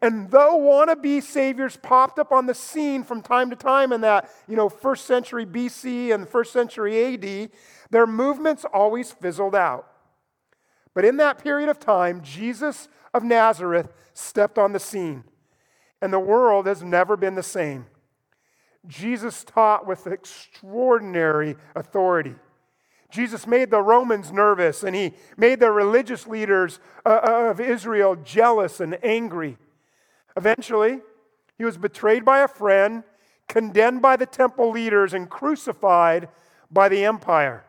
And 0.00 0.30
though 0.30 0.58
wannabe 0.58 1.22
saviors 1.22 1.76
popped 1.76 2.18
up 2.18 2.32
on 2.32 2.46
the 2.46 2.54
scene 2.54 3.04
from 3.04 3.20
time 3.20 3.50
to 3.50 3.56
time 3.56 3.92
in 3.92 4.00
that, 4.00 4.30
you 4.48 4.56
know, 4.56 4.70
first 4.70 5.04
century 5.04 5.44
BC 5.44 6.14
and 6.14 6.26
first 6.26 6.52
century 6.52 7.14
AD, 7.14 7.50
their 7.90 8.06
movements 8.06 8.64
always 8.72 9.12
fizzled 9.12 9.54
out. 9.54 9.88
But 10.94 11.04
in 11.04 11.18
that 11.18 11.42
period 11.42 11.68
of 11.68 11.78
time, 11.78 12.22
Jesus 12.22 12.88
of 13.14 13.22
Nazareth 13.22 13.92
stepped 14.14 14.58
on 14.58 14.72
the 14.72 14.80
scene, 14.80 15.24
and 16.00 16.12
the 16.12 16.18
world 16.18 16.66
has 16.66 16.82
never 16.82 17.16
been 17.16 17.34
the 17.34 17.42
same. 17.42 17.86
Jesus 18.86 19.44
taught 19.44 19.86
with 19.86 20.06
extraordinary 20.06 21.56
authority. 21.74 22.34
Jesus 23.10 23.46
made 23.46 23.70
the 23.70 23.82
Romans 23.82 24.32
nervous, 24.32 24.82
and 24.82 24.96
he 24.96 25.12
made 25.36 25.60
the 25.60 25.70
religious 25.70 26.26
leaders 26.26 26.80
uh, 27.04 27.20
uh, 27.22 27.50
of 27.50 27.60
Israel 27.60 28.16
jealous 28.16 28.80
and 28.80 28.98
angry. 29.04 29.58
Eventually, 30.36 31.00
he 31.58 31.64
was 31.64 31.76
betrayed 31.76 32.24
by 32.24 32.40
a 32.40 32.48
friend, 32.48 33.04
condemned 33.48 34.00
by 34.00 34.16
the 34.16 34.26
temple 34.26 34.70
leaders, 34.70 35.12
and 35.12 35.28
crucified 35.28 36.28
by 36.70 36.88
the 36.88 37.04
empire. 37.04 37.64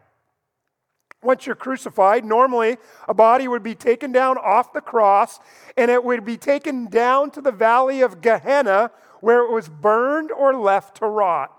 Once 1.23 1.45
you're 1.45 1.55
crucified, 1.55 2.25
normally 2.25 2.77
a 3.07 3.13
body 3.13 3.47
would 3.47 3.63
be 3.63 3.75
taken 3.75 4.11
down 4.11 4.37
off 4.37 4.73
the 4.73 4.81
cross 4.81 5.39
and 5.77 5.89
it 5.89 6.03
would 6.03 6.25
be 6.25 6.37
taken 6.37 6.85
down 6.87 7.31
to 7.31 7.41
the 7.41 7.51
valley 7.51 8.01
of 8.01 8.21
Gehenna 8.21 8.91
where 9.21 9.43
it 9.43 9.51
was 9.51 9.69
burned 9.69 10.31
or 10.31 10.55
left 10.55 10.97
to 10.97 11.05
rot. 11.05 11.51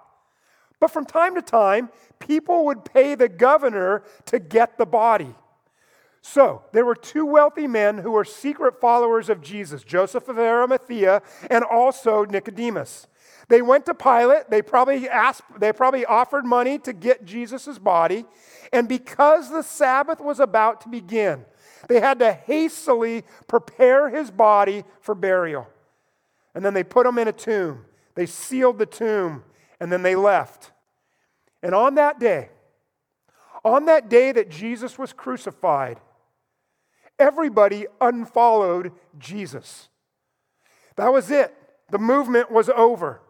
But 0.81 0.91
from 0.91 1.07
time 1.07 1.35
to 1.35 1.43
time, 1.43 1.89
people 2.19 2.67
would 2.67 2.85
pay 2.85 3.15
the 3.15 3.29
governor 3.29 4.03
to 4.27 4.39
get 4.39 4.77
the 4.77 4.87
body. 4.87 5.35
So 6.21 6.63
there 6.73 6.85
were 6.85 6.95
two 6.95 7.27
wealthy 7.27 7.67
men 7.67 7.99
who 7.99 8.13
were 8.13 8.25
secret 8.25 8.81
followers 8.81 9.29
of 9.29 9.43
Jesus 9.43 9.83
Joseph 9.85 10.29
of 10.29 10.39
Arimathea 10.39 11.23
and 11.51 11.65
also 11.65 12.25
Nicodemus. 12.25 13.07
They 13.49 13.61
went 13.61 13.87
to 13.87 13.95
Pilate. 13.95 14.49
They 14.49 14.63
probably 14.63 15.09
asked, 15.09 15.43
they 15.59 15.73
probably 15.73 16.07
offered 16.07 16.47
money 16.47 16.79
to 16.79 16.93
get 16.93 17.25
Jesus' 17.25 17.79
body. 17.79 18.25
And 18.75 18.89
because 18.89 19.51
the 19.51 19.63
Sabbath 19.63 20.21
was 20.21 20.41
about 20.41 20.81
to 20.81 20.89
begin, 20.89 21.45
they 21.89 22.01
had 22.01 22.19
to 22.19 22.33
hastily 22.33 23.23
prepare 23.47 24.11
his 24.11 24.33
body 24.33 24.83
for 25.01 25.15
burial. 25.15 25.69
And 26.57 26.65
then 26.65 26.75
they 26.75 26.83
put 26.83 27.07
him 27.07 27.17
in 27.19 27.29
a 27.29 27.33
tomb. 27.33 27.85
They 28.17 28.27
sealed 28.27 28.79
the 28.79 28.87
tomb, 28.87 29.45
and 29.79 29.93
then 29.93 30.03
they 30.03 30.17
left. 30.17 30.73
And 31.63 31.73
on 31.73 31.95
that 31.95 32.19
day, 32.19 32.49
on 33.65 33.87
that 33.87 34.09
day 34.09 34.33
that 34.33 34.51
Jesus 34.51 34.99
was 34.99 35.13
crucified, 35.13 36.01
everybody 37.17 37.87
unfollowed 38.01 38.91
Jesus. 39.21 39.89
That 40.97 41.13
was 41.13 41.31
it. 41.31 41.55
The 41.91 41.99
movement 42.01 42.51
was 42.51 42.69
over. 42.71 43.21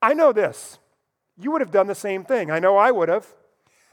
I 0.00 0.12
know 0.12 0.32
this. 0.32 0.80
You 1.38 1.52
would 1.52 1.60
have 1.60 1.70
done 1.70 1.86
the 1.86 1.94
same 1.94 2.24
thing. 2.24 2.50
I 2.50 2.58
know 2.58 2.76
I 2.76 2.90
would 2.90 3.08
have. 3.08 3.32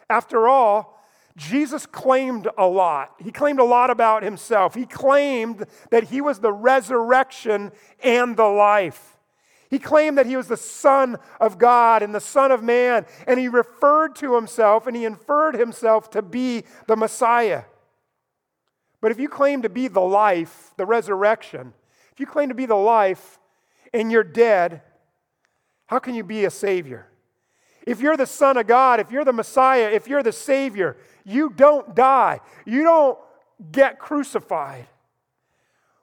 After 0.09 0.47
all, 0.47 0.99
Jesus 1.37 1.85
claimed 1.85 2.47
a 2.57 2.67
lot. 2.67 3.15
He 3.19 3.31
claimed 3.31 3.59
a 3.59 3.63
lot 3.63 3.89
about 3.89 4.23
himself. 4.23 4.75
He 4.75 4.85
claimed 4.85 5.65
that 5.91 6.05
he 6.05 6.19
was 6.19 6.39
the 6.39 6.51
resurrection 6.51 7.71
and 8.03 8.35
the 8.35 8.47
life. 8.47 9.17
He 9.69 9.79
claimed 9.79 10.17
that 10.17 10.25
he 10.25 10.35
was 10.35 10.47
the 10.47 10.57
Son 10.57 11.17
of 11.39 11.59
God 11.59 12.01
and 12.01 12.13
the 12.13 12.19
Son 12.19 12.51
of 12.51 12.63
Man, 12.63 13.05
and 13.27 13.39
he 13.39 13.47
referred 13.47 14.15
to 14.15 14.35
himself 14.35 14.87
and 14.87 14.95
he 14.95 15.05
inferred 15.05 15.55
himself 15.55 16.09
to 16.11 16.21
be 16.21 16.63
the 16.87 16.95
Messiah. 16.95 17.63
But 18.99 19.11
if 19.11 19.19
you 19.19 19.29
claim 19.29 19.61
to 19.61 19.69
be 19.69 19.87
the 19.87 20.01
life, 20.01 20.73
the 20.75 20.85
resurrection, 20.85 21.73
if 22.11 22.19
you 22.19 22.25
claim 22.25 22.49
to 22.49 22.55
be 22.55 22.65
the 22.65 22.75
life 22.75 23.39
and 23.93 24.11
you're 24.11 24.23
dead, 24.23 24.81
how 25.85 25.99
can 25.99 26.15
you 26.15 26.23
be 26.23 26.45
a 26.45 26.49
Savior? 26.49 27.08
If 27.85 28.01
you're 28.01 28.17
the 28.17 28.25
Son 28.25 28.57
of 28.57 28.67
God, 28.67 28.99
if 28.99 29.11
you're 29.11 29.25
the 29.25 29.33
Messiah, 29.33 29.89
if 29.91 30.07
you're 30.07 30.23
the 30.23 30.31
Savior, 30.31 30.97
you 31.25 31.49
don't 31.49 31.95
die. 31.95 32.39
You 32.65 32.83
don't 32.83 33.17
get 33.71 33.99
crucified. 33.99 34.87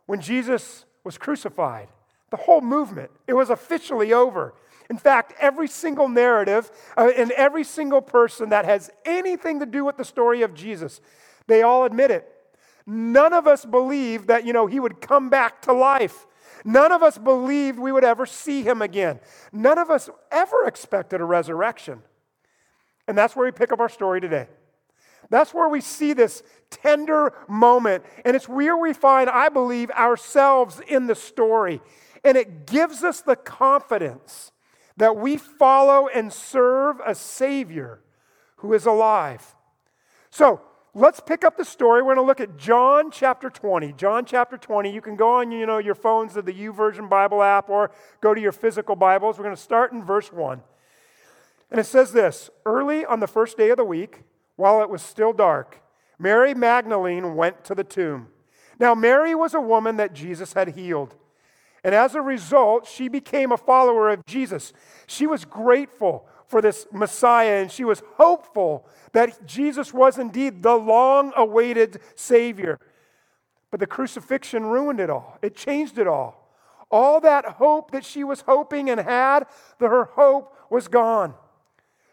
When 0.07 0.21
Jesus 0.21 0.85
was 1.05 1.19
crucified, 1.19 1.89
the 2.31 2.37
whole 2.37 2.61
movement, 2.61 3.11
it 3.27 3.35
was 3.35 3.51
officially 3.51 4.13
over. 4.13 4.55
In 4.89 4.99
fact, 4.99 5.35
every 5.41 5.69
single 5.69 6.09
narrative 6.09 6.71
uh, 6.97 7.11
and 7.17 7.31
every 7.33 7.65
single 7.65 8.01
person 8.01 8.51
that 8.51 8.65
has 8.65 8.91
anything 9.05 9.61
to 9.61 9.67
do 9.67 9.85
with 9.85 9.97
the 9.97 10.05
story 10.05 10.43
of 10.43 10.55
Jesus, 10.55 11.01
they 11.47 11.63
all 11.63 11.85
admit 11.85 12.11
it. 12.11 12.33
None 12.87 13.33
of 13.33 13.49
us 13.49 13.65
believe 13.65 14.29
that, 14.29 14.47
you 14.47 14.53
know, 14.53 14.67
he 14.67 14.79
would 14.79 15.01
come 15.01 15.29
back 15.29 15.63
to 15.63 15.73
life. 15.73 16.27
None 16.67 16.91
of 16.91 17.01
us 17.01 17.17
believed 17.17 17.79
we 17.79 17.93
would 17.93 18.05
ever 18.05 18.27
see 18.27 18.63
him 18.63 18.83
again. 18.83 19.21
None 19.53 19.79
of 19.79 19.89
us 19.89 20.11
ever 20.33 20.67
expected 20.67 21.21
a 21.21 21.25
resurrection. 21.25 22.03
And 23.07 23.17
that's 23.17 23.37
where 23.37 23.47
we 23.47 23.53
pick 23.53 23.71
up 23.71 23.79
our 23.79 23.89
story 23.89 24.21
today. 24.21 24.49
That's 25.31 25.55
where 25.55 25.69
we 25.69 25.81
see 25.81 26.13
this 26.13 26.43
tender 26.69 27.33
moment. 27.49 28.05
And 28.25 28.35
it's 28.35 28.49
where 28.49 28.77
we 28.77 28.93
find, 28.93 29.31
I 29.31 29.49
believe, 29.49 29.93
ourselves 29.93 30.81
in 30.89 31.07
the 31.07 31.15
story. 31.15 31.81
And 32.25 32.37
it 32.37 32.67
gives 32.67 33.05
us 33.05 33.21
the 33.21 33.37
confidence 33.37 34.51
that 34.97 35.17
we 35.17 35.37
follow 35.37 36.09
and 36.09 36.33
serve 36.33 37.01
a 37.07 37.15
Savior 37.15 38.01
who 38.57 38.73
is 38.73 38.87
alive. 38.87 39.55
So, 40.31 40.61
let's 40.97 41.21
pick 41.21 41.45
up 41.45 41.59
the 41.59 41.65
story. 41.65 42.01
We're 42.01 42.15
going 42.15 42.25
to 42.25 42.27
look 42.27 42.41
at 42.41 42.57
John 42.57 43.11
chapter 43.11 43.51
20. 43.51 43.93
John 43.93 44.25
chapter 44.25 44.57
20. 44.57 44.93
You 44.93 45.03
can 45.03 45.15
go 45.15 45.41
on, 45.41 45.53
you 45.53 45.67
know, 45.67 45.77
your 45.77 45.95
phones 45.95 46.33
to 46.35 46.43
the 46.43 46.53
YouVersion 46.53 47.09
Bible 47.11 47.43
app 47.43 47.69
or 47.69 47.91
go 48.23 48.33
to 48.33 48.41
your 48.41 48.53
physical 48.53 48.97
Bibles. 48.97 49.37
We're 49.37 49.45
going 49.45 49.57
to 49.57 49.63
start 49.63 49.93
in 49.93 50.03
verse 50.03 50.33
1. 50.33 50.63
And 51.71 51.79
it 51.79 51.85
says 51.85 52.13
this 52.13 52.49
Early 52.65 53.05
on 53.05 53.21
the 53.21 53.27
first 53.27 53.59
day 53.59 53.69
of 53.69 53.77
the 53.77 53.85
week, 53.85 54.23
while 54.57 54.81
it 54.81 54.89
was 54.89 55.03
still 55.03 55.35
dark, 55.35 55.83
Mary 56.19 56.55
Magdalene 56.55 57.35
went 57.35 57.63
to 57.65 57.75
the 57.75 57.85
tomb. 57.85 58.29
Now, 58.79 58.95
Mary 58.95 59.35
was 59.35 59.53
a 59.53 59.61
woman 59.61 59.99
that 59.99 60.15
Jesus 60.15 60.55
had 60.55 60.69
healed. 60.69 61.15
And 61.85 61.95
as 61.95 62.15
a 62.15 62.23
result, 62.23 62.87
she 62.87 63.09
became 63.09 63.53
a 63.53 63.57
follower 63.57 64.09
of 64.09 64.25
Jesus. 64.27 64.73
She 65.07 65.27
was 65.27 65.45
grateful 65.45 66.27
for 66.47 66.63
this 66.63 66.87
Messiah, 66.93 67.61
and 67.61 67.71
she 67.71 67.85
was 67.85 68.03
hopeful 68.15 68.87
that 69.13 69.47
Jesus 69.47 69.93
was 69.93 70.19
indeed 70.19 70.63
the 70.63 70.75
long 70.75 71.33
awaited 71.37 72.01
Savior. 72.15 72.79
But 73.71 73.81
the 73.81 73.87
crucifixion 73.87 74.65
ruined 74.67 75.01
it 75.01 75.11
all, 75.11 75.39
it 75.43 75.57
changed 75.57 75.99
it 75.99 76.07
all. 76.07 76.43
All 76.89 77.21
that 77.21 77.45
hope 77.45 77.91
that 77.91 78.05
she 78.05 78.23
was 78.23 78.43
hoping 78.43 78.91
and 78.91 79.01
had, 79.01 79.47
her 79.81 80.05
hope 80.05 80.57
was 80.71 80.87
gone. 80.87 81.35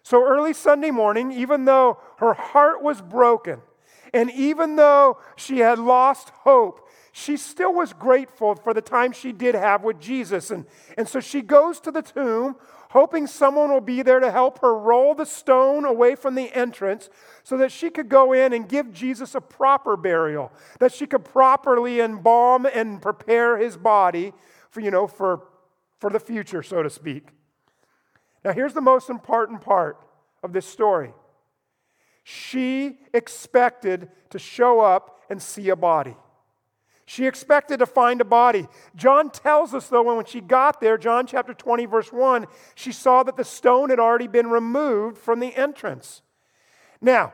So 0.02 0.25
early 0.25 0.54
Sunday 0.54 0.90
morning, 0.92 1.32
even 1.32 1.66
though 1.66 2.00
her 2.18 2.34
heart 2.34 2.82
was 2.82 3.02
broken, 3.02 3.62
and 4.13 4.30
even 4.32 4.75
though 4.75 5.20
she 5.36 5.60
had 5.60 5.80
lost 5.80 6.30
hope, 6.30 6.88
she 7.12 7.38
still 7.38 7.74
was 7.74 7.94
grateful 7.94 8.56
for 8.56 8.74
the 8.74 8.82
time 8.82 9.12
she 9.12 9.32
did 9.32 9.56
have 9.56 9.84
with 9.84 10.00
Jesus. 10.00 10.52
And, 10.52 10.66
and 10.98 11.08
so 11.08 11.20
she 11.20 11.42
goes 11.42 11.80
to 11.82 11.92
the 11.92 12.02
tomb, 12.02 12.56
hoping 12.93 13.25
someone 13.25 13.71
will 13.71 13.81
be 13.81 14.03
there 14.03 14.19
to 14.19 14.29
help 14.29 14.59
her 14.59 14.77
roll 14.77 15.15
the 15.15 15.25
stone 15.25 15.83
away 15.83 16.13
from 16.13 16.35
the 16.35 16.53
entrance 16.53 17.09
so 17.41 17.57
that 17.57 17.71
she 17.71 17.89
could 17.89 18.07
go 18.07 18.33
in 18.33 18.53
and 18.53 18.69
give 18.69 18.93
Jesus 18.93 19.33
a 19.33 19.41
proper 19.41 19.97
burial, 19.97 20.51
that 20.77 20.93
she 20.93 21.07
could 21.07 21.25
properly 21.25 22.00
embalm 22.00 22.67
and 22.67 23.01
prepare 23.01 23.57
his 23.57 23.77
body 23.77 24.31
for, 24.69 24.79
you 24.79 24.91
know, 24.91 25.07
for, 25.07 25.41
for 25.97 26.12
the 26.12 26.19
future, 26.19 26.62
so 26.62 26.83
to 26.83 26.89
speak. 26.89 27.29
Now, 28.45 28.53
here's 28.53 28.73
the 28.73 28.81
most 28.81 29.09
important 29.09 29.62
part 29.62 29.97
of 30.43 30.53
this 30.53 30.67
story. 30.67 31.13
She 32.23 33.00
expected 33.12 34.07
to 34.29 34.38
show 34.38 34.81
up 34.81 35.19
and 35.31 35.41
see 35.41 35.69
a 35.69 35.75
body. 35.75 36.15
She 37.05 37.27
expected 37.27 37.79
to 37.79 37.86
find 37.86 38.22
a 38.22 38.25
body. 38.25 38.67
John 38.95 39.29
tells 39.29 39.74
us, 39.74 39.88
though, 39.88 40.15
when 40.15 40.25
she 40.25 40.39
got 40.39 40.79
there, 40.79 40.98
John 40.98 41.27
chapter 41.27 41.53
20, 41.53 41.86
verse 41.86 42.13
1, 42.13 42.48
she 42.75 42.91
saw 42.91 43.24
that 43.24 43.36
the 43.36 43.43
stone 43.43 43.89
had 43.89 44.00
already 44.00 44.27
been 44.27 44.48
removed 44.48 45.17
from 45.17 45.39
the 45.39 45.53
entrance. 45.55 46.22
Now, 47.01 47.33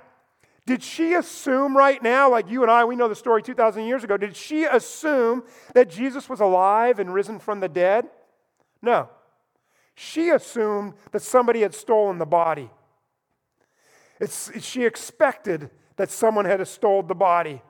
did 0.66 0.82
she 0.82 1.14
assume 1.14 1.78
right 1.78 2.02
now, 2.02 2.32
like 2.32 2.50
you 2.50 2.64
and 2.64 2.72
I, 2.72 2.86
we 2.86 2.96
know 2.96 3.08
the 3.08 3.16
story 3.16 3.44
2,000 3.44 3.86
years 3.86 4.04
ago, 4.04 4.18
did 4.18 4.36
she 4.36 4.66
assume 4.66 5.44
that 5.74 5.90
Jesus 5.90 6.28
was 6.30 6.40
alive 6.40 7.00
and 7.00 7.14
risen 7.14 7.40
from 7.40 7.60
the 7.60 7.70
dead? 7.70 8.08
No. 8.82 9.10
She 9.94 10.30
assumed 10.30 10.94
that 11.12 11.22
somebody 11.22 11.62
had 11.62 11.74
stolen 11.74 12.18
the 12.18 12.26
body. 12.26 12.70
It's, 14.20 14.52
she 14.64 14.86
expected 14.86 15.70
that 15.96 16.10
someone 16.10 16.46
had 16.46 16.66
stolen 16.68 17.08
the 17.08 17.16
body. 17.16 17.62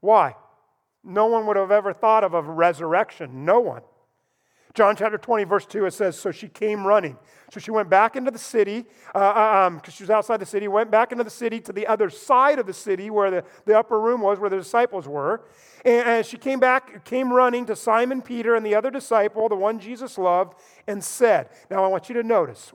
Why? 0.00 0.34
No 1.02 1.26
one 1.26 1.46
would 1.46 1.56
have 1.56 1.70
ever 1.70 1.92
thought 1.92 2.24
of 2.24 2.34
a 2.34 2.42
resurrection. 2.42 3.44
No 3.44 3.60
one. 3.60 3.82
John 4.72 4.94
chapter 4.94 5.18
20, 5.18 5.44
verse 5.44 5.66
2, 5.66 5.86
it 5.86 5.94
says, 5.94 6.16
So 6.18 6.30
she 6.30 6.46
came 6.46 6.86
running. 6.86 7.16
So 7.50 7.58
she 7.58 7.72
went 7.72 7.90
back 7.90 8.14
into 8.14 8.30
the 8.30 8.38
city, 8.38 8.82
because 8.82 9.14
uh, 9.14 9.18
uh 9.18 9.66
um, 9.66 9.82
she 9.90 10.04
was 10.04 10.10
outside 10.10 10.36
the 10.36 10.46
city, 10.46 10.68
went 10.68 10.92
back 10.92 11.10
into 11.10 11.24
the 11.24 11.30
city 11.30 11.58
to 11.60 11.72
the 11.72 11.88
other 11.88 12.08
side 12.08 12.60
of 12.60 12.66
the 12.66 12.72
city 12.72 13.10
where 13.10 13.30
the, 13.30 13.44
the 13.64 13.76
upper 13.76 14.00
room 14.00 14.20
was, 14.20 14.38
where 14.38 14.50
the 14.50 14.56
disciples 14.56 15.08
were. 15.08 15.42
And, 15.84 16.06
and 16.06 16.26
she 16.26 16.36
came 16.36 16.60
back, 16.60 17.04
came 17.04 17.32
running 17.32 17.66
to 17.66 17.74
Simon 17.74 18.22
Peter 18.22 18.54
and 18.54 18.64
the 18.64 18.76
other 18.76 18.92
disciple, 18.92 19.48
the 19.48 19.56
one 19.56 19.80
Jesus 19.80 20.16
loved, 20.16 20.54
and 20.86 21.02
said, 21.02 21.48
Now 21.68 21.82
I 21.82 21.88
want 21.88 22.08
you 22.08 22.14
to 22.14 22.22
notice 22.22 22.72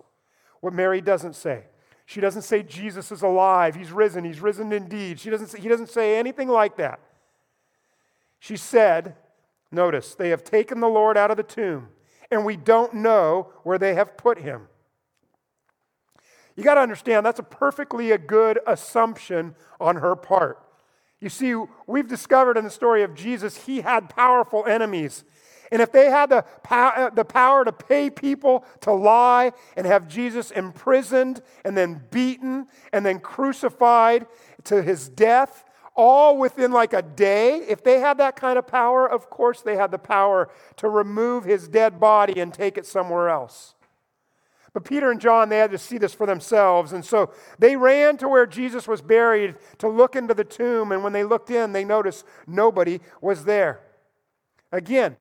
what 0.60 0.74
Mary 0.74 1.00
doesn't 1.00 1.36
say. 1.36 1.64
She 2.06 2.20
doesn't 2.20 2.42
say 2.42 2.62
Jesus 2.62 3.12
is 3.12 3.22
alive, 3.22 3.76
he's 3.76 3.92
risen, 3.92 4.26
he's 4.26 4.42
risen 4.42 4.74
indeed. 4.74 5.20
She 5.20 5.30
doesn't 5.30 5.48
say, 5.48 5.60
he 5.62 5.70
doesn't 5.70 5.90
say 5.90 6.20
anything 6.20 6.50
like 6.50 6.76
that. 6.76 7.00
She 8.46 8.58
said, 8.58 9.16
Notice, 9.72 10.14
they 10.14 10.30
have 10.30 10.44
taken 10.44 10.80
the 10.80 10.88
Lord 10.88 11.18
out 11.18 11.32
of 11.32 11.38
the 11.38 11.42
tomb, 11.42 11.88
and 12.30 12.46
we 12.46 12.56
don't 12.56 12.94
know 12.94 13.52
where 13.64 13.80
they 13.80 13.96
have 13.96 14.18
put 14.18 14.38
him. 14.38 14.68
You 16.56 16.64
got 16.64 16.76
to 16.76 16.82
understand, 16.82 17.26
that's 17.26 17.40
a 17.40 17.44
perfectly 17.44 18.12
a 18.12 18.20
good 18.20 18.60
assumption 18.68 19.56
on 19.80 19.96
her 19.96 20.16
part. 20.16 20.64
You 21.20 21.30
see, 21.30 21.56
we've 21.88 22.08
discovered 22.08 22.56
in 22.56 22.64
the 22.64 22.70
story 22.70 23.02
of 23.02 23.16
Jesus, 23.16 23.66
he 23.66 23.82
had 23.82 24.12
powerful 24.12 24.64
enemies. 24.68 25.24
And 25.72 25.82
if 25.82 25.92
they 25.92 26.12
had 26.12 26.30
the, 26.30 26.46
pow- 26.62 26.94
uh, 26.96 27.10
the 27.10 27.26
power 27.26 27.66
to 27.66 27.72
pay 27.72 28.12
people 28.12 28.64
to 28.82 28.92
lie 28.92 29.54
and 29.76 29.88
have 29.88 30.08
Jesus 30.08 30.52
imprisoned 30.52 31.42
and 31.64 31.76
then 31.76 32.04
beaten 32.12 32.68
and 32.94 33.04
then 33.04 33.20
crucified 33.22 34.28
to 34.66 34.84
his 34.84 35.10
death, 35.10 35.66
all 35.96 36.38
within 36.38 36.72
like 36.72 36.94
a 36.94 37.02
day, 37.02 37.60
if 37.68 37.84
they 37.84 38.00
had 38.00 38.18
that 38.18 38.36
kind 38.36 38.60
of 38.60 38.68
power, 38.68 39.10
of 39.10 39.30
course 39.30 39.62
they 39.62 39.76
had 39.76 39.92
the 39.92 39.98
power 39.98 40.50
to 40.78 40.90
remove 40.90 41.46
his 41.46 41.68
dead 41.68 42.00
body 42.00 42.40
and 42.40 42.54
take 42.54 42.78
it 42.78 42.86
somewhere 42.86 43.30
else. 43.30 43.76
But 44.74 44.84
Peter 44.84 45.10
and 45.10 45.22
John, 45.22 45.48
they 45.48 45.60
had 45.60 45.72
to 45.72 45.78
see 45.78 45.98
this 45.98 46.14
for 46.14 46.28
themselves. 46.28 46.92
And 46.92 47.06
so 47.06 47.32
they 47.58 47.78
ran 47.78 48.18
to 48.18 48.28
where 48.28 48.46
Jesus 48.46 48.90
was 48.90 49.02
buried 49.02 49.56
to 49.78 49.88
look 49.88 50.18
into 50.18 50.34
the 50.34 50.44
tomb. 50.44 50.92
And 50.92 51.02
when 51.02 51.14
they 51.14 51.24
looked 51.24 51.50
in, 51.50 51.72
they 51.72 51.86
noticed 51.86 52.26
nobody 52.46 53.00
was 53.22 53.46
there. 53.46 53.80
Again, 54.74 55.16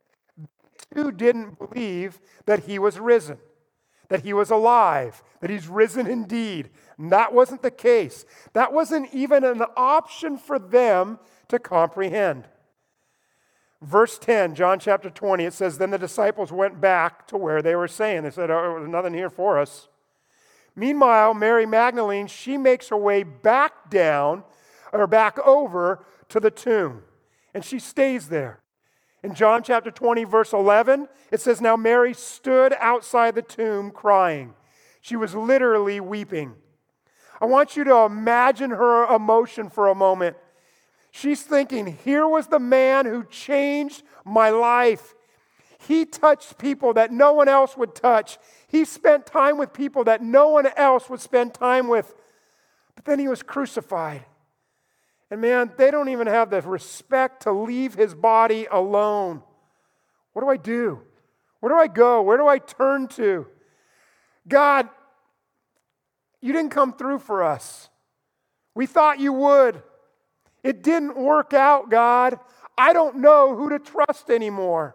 two 0.92 1.12
didn't 1.12 1.56
believe 1.56 2.20
that 2.46 2.64
he 2.64 2.80
was 2.80 2.98
risen, 2.98 3.38
that 4.08 4.22
he 4.22 4.32
was 4.32 4.50
alive, 4.50 5.22
that 5.40 5.50
he's 5.50 5.68
risen 5.68 6.06
indeed. 6.06 6.70
And 6.98 7.10
that 7.12 7.32
wasn't 7.32 7.62
the 7.62 7.70
case. 7.70 8.24
That 8.52 8.72
wasn't 8.72 9.12
even 9.12 9.44
an 9.44 9.62
option 9.76 10.36
for 10.36 10.58
them 10.58 11.18
to 11.48 11.58
comprehend. 11.58 12.44
Verse 13.82 14.18
10, 14.18 14.54
John 14.54 14.78
chapter 14.78 15.10
20, 15.10 15.44
it 15.44 15.52
says, 15.52 15.76
Then 15.76 15.90
the 15.90 15.98
disciples 15.98 16.50
went 16.50 16.80
back 16.80 17.26
to 17.28 17.36
where 17.36 17.60
they 17.60 17.76
were 17.76 17.88
saying. 17.88 18.22
They 18.22 18.30
said, 18.30 18.50
Oh, 18.50 18.76
there's 18.78 18.88
nothing 18.88 19.12
here 19.12 19.30
for 19.30 19.58
us. 19.58 19.88
Meanwhile, 20.74 21.34
Mary 21.34 21.66
Magdalene, 21.66 22.26
she 22.26 22.56
makes 22.56 22.88
her 22.88 22.96
way 22.96 23.22
back 23.22 23.90
down 23.90 24.42
or 24.92 25.06
back 25.06 25.38
over 25.40 26.04
to 26.30 26.40
the 26.40 26.50
tomb, 26.50 27.02
and 27.52 27.64
she 27.64 27.78
stays 27.78 28.28
there. 28.28 28.63
In 29.24 29.34
John 29.34 29.62
chapter 29.62 29.90
20, 29.90 30.24
verse 30.24 30.52
11, 30.52 31.08
it 31.32 31.40
says, 31.40 31.62
Now 31.62 31.76
Mary 31.76 32.12
stood 32.12 32.74
outside 32.78 33.34
the 33.34 33.40
tomb 33.40 33.90
crying. 33.90 34.52
She 35.00 35.16
was 35.16 35.34
literally 35.34 35.98
weeping. 35.98 36.56
I 37.40 37.46
want 37.46 37.74
you 37.74 37.84
to 37.84 37.96
imagine 38.00 38.68
her 38.68 39.06
emotion 39.06 39.70
for 39.70 39.88
a 39.88 39.94
moment. 39.94 40.36
She's 41.10 41.42
thinking, 41.42 41.86
here 42.04 42.28
was 42.28 42.48
the 42.48 42.58
man 42.58 43.06
who 43.06 43.24
changed 43.24 44.02
my 44.26 44.50
life. 44.50 45.14
He 45.88 46.04
touched 46.04 46.58
people 46.58 46.92
that 46.92 47.10
no 47.10 47.32
one 47.32 47.48
else 47.48 47.78
would 47.78 47.94
touch. 47.94 48.36
He 48.68 48.84
spent 48.84 49.24
time 49.24 49.56
with 49.56 49.72
people 49.72 50.04
that 50.04 50.22
no 50.22 50.48
one 50.48 50.66
else 50.76 51.08
would 51.08 51.20
spend 51.20 51.54
time 51.54 51.88
with. 51.88 52.14
But 52.94 53.06
then 53.06 53.18
he 53.18 53.28
was 53.28 53.42
crucified. 53.42 54.26
And 55.30 55.40
man, 55.40 55.72
they 55.76 55.90
don't 55.90 56.08
even 56.08 56.26
have 56.26 56.50
the 56.50 56.60
respect 56.62 57.42
to 57.42 57.52
leave 57.52 57.94
his 57.94 58.14
body 58.14 58.66
alone. 58.70 59.42
What 60.32 60.42
do 60.42 60.48
I 60.48 60.56
do? 60.56 61.00
Where 61.60 61.72
do 61.72 61.78
I 61.78 61.86
go? 61.86 62.22
Where 62.22 62.36
do 62.36 62.46
I 62.46 62.58
turn 62.58 63.08
to? 63.08 63.46
God, 64.46 64.88
you 66.40 66.52
didn't 66.52 66.72
come 66.72 66.92
through 66.92 67.20
for 67.20 67.42
us. 67.42 67.88
We 68.74 68.86
thought 68.86 69.18
you 69.18 69.32
would. 69.32 69.82
It 70.62 70.82
didn't 70.82 71.16
work 71.16 71.54
out, 71.54 71.90
God. 71.90 72.38
I 72.76 72.92
don't 72.92 73.16
know 73.16 73.56
who 73.56 73.70
to 73.70 73.78
trust 73.78 74.30
anymore. 74.30 74.94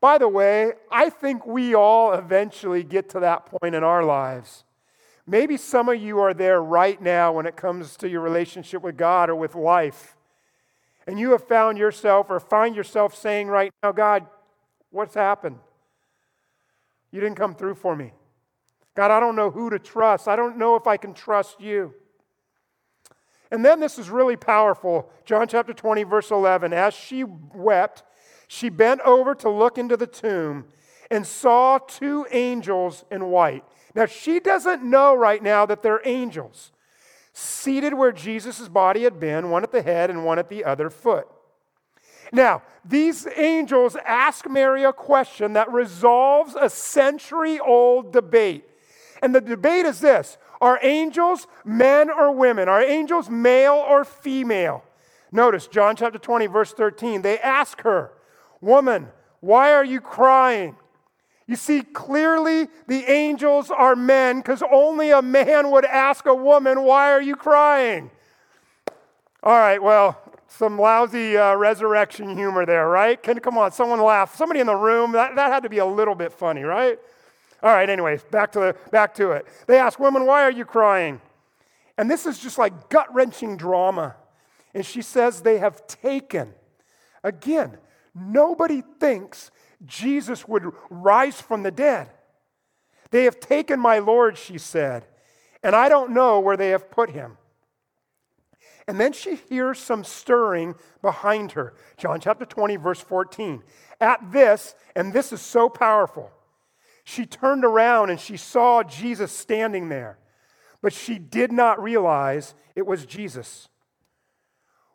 By 0.00 0.18
the 0.18 0.28
way, 0.28 0.72
I 0.90 1.10
think 1.10 1.46
we 1.46 1.74
all 1.74 2.12
eventually 2.12 2.82
get 2.82 3.08
to 3.10 3.20
that 3.20 3.46
point 3.46 3.74
in 3.74 3.82
our 3.82 4.04
lives. 4.04 4.64
Maybe 5.28 5.58
some 5.58 5.90
of 5.90 6.00
you 6.00 6.20
are 6.20 6.32
there 6.32 6.62
right 6.62 6.98
now 7.02 7.32
when 7.32 7.44
it 7.44 7.54
comes 7.54 7.98
to 7.98 8.08
your 8.08 8.22
relationship 8.22 8.80
with 8.80 8.96
God 8.96 9.28
or 9.28 9.34
with 9.34 9.54
life. 9.54 10.16
And 11.06 11.18
you 11.18 11.32
have 11.32 11.46
found 11.46 11.76
yourself 11.76 12.30
or 12.30 12.40
find 12.40 12.74
yourself 12.74 13.14
saying 13.14 13.48
right 13.48 13.70
now, 13.82 13.92
God, 13.92 14.26
what's 14.88 15.14
happened? 15.14 15.58
You 17.12 17.20
didn't 17.20 17.36
come 17.36 17.54
through 17.54 17.74
for 17.74 17.94
me. 17.94 18.12
God, 18.94 19.10
I 19.10 19.20
don't 19.20 19.36
know 19.36 19.50
who 19.50 19.68
to 19.68 19.78
trust. 19.78 20.28
I 20.28 20.34
don't 20.34 20.56
know 20.56 20.76
if 20.76 20.86
I 20.86 20.96
can 20.96 21.12
trust 21.12 21.60
you. 21.60 21.92
And 23.50 23.62
then 23.62 23.80
this 23.80 23.98
is 23.98 24.08
really 24.08 24.36
powerful. 24.36 25.10
John 25.26 25.46
chapter 25.46 25.74
20, 25.74 26.04
verse 26.04 26.30
11. 26.30 26.72
As 26.72 26.94
she 26.94 27.22
wept, 27.22 28.02
she 28.46 28.70
bent 28.70 29.02
over 29.02 29.34
to 29.34 29.50
look 29.50 29.76
into 29.76 29.98
the 29.98 30.06
tomb 30.06 30.64
and 31.10 31.26
saw 31.26 31.76
two 31.76 32.26
angels 32.30 33.04
in 33.10 33.26
white. 33.26 33.64
Now, 33.98 34.06
she 34.06 34.38
doesn't 34.38 34.84
know 34.84 35.12
right 35.12 35.42
now 35.42 35.66
that 35.66 35.82
they're 35.82 36.00
angels, 36.04 36.70
seated 37.32 37.94
where 37.94 38.12
Jesus' 38.12 38.68
body 38.68 39.02
had 39.02 39.18
been, 39.18 39.50
one 39.50 39.64
at 39.64 39.72
the 39.72 39.82
head 39.82 40.08
and 40.08 40.24
one 40.24 40.38
at 40.38 40.48
the 40.48 40.64
other 40.64 40.88
foot. 40.88 41.26
Now, 42.30 42.62
these 42.84 43.26
angels 43.34 43.96
ask 44.06 44.48
Mary 44.48 44.84
a 44.84 44.92
question 44.92 45.54
that 45.54 45.72
resolves 45.72 46.54
a 46.54 46.70
century 46.70 47.58
old 47.58 48.12
debate. 48.12 48.64
And 49.20 49.34
the 49.34 49.40
debate 49.40 49.84
is 49.84 49.98
this 49.98 50.38
Are 50.60 50.78
angels 50.80 51.48
men 51.64 52.08
or 52.08 52.30
women? 52.30 52.68
Are 52.68 52.80
angels 52.80 53.28
male 53.28 53.84
or 53.84 54.04
female? 54.04 54.84
Notice 55.32 55.66
John 55.66 55.96
chapter 55.96 56.20
20, 56.20 56.46
verse 56.46 56.72
13. 56.72 57.22
They 57.22 57.40
ask 57.40 57.80
her, 57.80 58.12
Woman, 58.60 59.08
why 59.40 59.72
are 59.72 59.84
you 59.84 60.00
crying? 60.00 60.76
You 61.48 61.56
see, 61.56 61.80
clearly 61.82 62.68
the 62.86 63.10
angels 63.10 63.70
are 63.70 63.96
men 63.96 64.36
because 64.36 64.62
only 64.70 65.10
a 65.10 65.22
man 65.22 65.70
would 65.70 65.86
ask 65.86 66.26
a 66.26 66.34
woman, 66.34 66.82
Why 66.82 67.10
are 67.10 67.22
you 67.22 67.34
crying? 67.34 68.10
All 69.42 69.58
right, 69.58 69.82
well, 69.82 70.20
some 70.46 70.78
lousy 70.78 71.38
uh, 71.38 71.54
resurrection 71.54 72.36
humor 72.36 72.66
there, 72.66 72.88
right? 72.88 73.20
Can, 73.22 73.40
come 73.40 73.56
on, 73.56 73.72
someone 73.72 74.00
laugh. 74.00 74.36
Somebody 74.36 74.60
in 74.60 74.66
the 74.66 74.76
room, 74.76 75.12
that, 75.12 75.36
that 75.36 75.50
had 75.50 75.62
to 75.62 75.70
be 75.70 75.78
a 75.78 75.86
little 75.86 76.14
bit 76.14 76.32
funny, 76.32 76.62
right? 76.62 76.98
All 77.62 77.72
right, 77.72 77.88
anyways, 77.88 78.24
back 78.24 78.52
to, 78.52 78.60
the, 78.60 78.76
back 78.90 79.14
to 79.14 79.32
it. 79.32 79.46
They 79.66 79.78
ask, 79.78 79.98
Woman, 79.98 80.26
why 80.26 80.42
are 80.42 80.50
you 80.50 80.66
crying? 80.66 81.20
And 81.96 82.10
this 82.10 82.26
is 82.26 82.38
just 82.38 82.58
like 82.58 82.90
gut 82.90 83.12
wrenching 83.14 83.56
drama. 83.56 84.16
And 84.74 84.84
she 84.84 85.00
says, 85.00 85.40
They 85.40 85.58
have 85.58 85.86
taken. 85.86 86.52
Again, 87.24 87.78
nobody 88.14 88.82
thinks 89.00 89.50
Jesus 89.84 90.46
would 90.48 90.72
rise 90.90 91.40
from 91.40 91.62
the 91.62 91.70
dead. 91.70 92.10
They 93.10 93.24
have 93.24 93.40
taken 93.40 93.80
my 93.80 93.98
Lord, 93.98 94.36
she 94.36 94.58
said, 94.58 95.06
and 95.62 95.74
I 95.74 95.88
don't 95.88 96.12
know 96.12 96.40
where 96.40 96.56
they 96.56 96.70
have 96.70 96.90
put 96.90 97.10
him. 97.10 97.38
And 98.86 98.98
then 98.98 99.12
she 99.12 99.34
hears 99.34 99.78
some 99.78 100.02
stirring 100.02 100.74
behind 101.02 101.52
her. 101.52 101.74
John 101.98 102.20
chapter 102.20 102.46
20, 102.46 102.76
verse 102.76 103.00
14. 103.00 103.62
At 104.00 104.32
this, 104.32 104.74
and 104.96 105.12
this 105.12 105.32
is 105.32 105.42
so 105.42 105.68
powerful, 105.68 106.30
she 107.04 107.26
turned 107.26 107.64
around 107.64 108.10
and 108.10 108.18
she 108.18 108.36
saw 108.36 108.82
Jesus 108.82 109.30
standing 109.30 109.88
there, 109.88 110.18
but 110.80 110.92
she 110.92 111.18
did 111.18 111.52
not 111.52 111.82
realize 111.82 112.54
it 112.74 112.86
was 112.86 113.04
Jesus. 113.04 113.68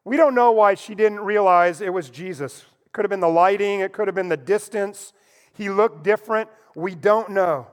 We 0.06 0.18
don't 0.18 0.36
know 0.36 0.52
why 0.52 0.74
she 0.74 0.96
didn't 0.96 1.20
realize 1.20 1.80
it 1.80 1.94
was 1.94 2.10
Jesus. 2.10 2.66
Could 2.94 3.04
have 3.04 3.10
been 3.10 3.20
the 3.20 3.28
lighting, 3.28 3.82
it 3.82 3.92
could 3.92 4.08
have 4.08 4.16
been 4.16 4.30
the 4.30 4.38
distance. 4.38 5.14
He 5.54 5.70
looked 5.70 6.04
different. 6.04 6.50
We 6.76 6.96
don't 6.96 7.30
know. 7.30 7.68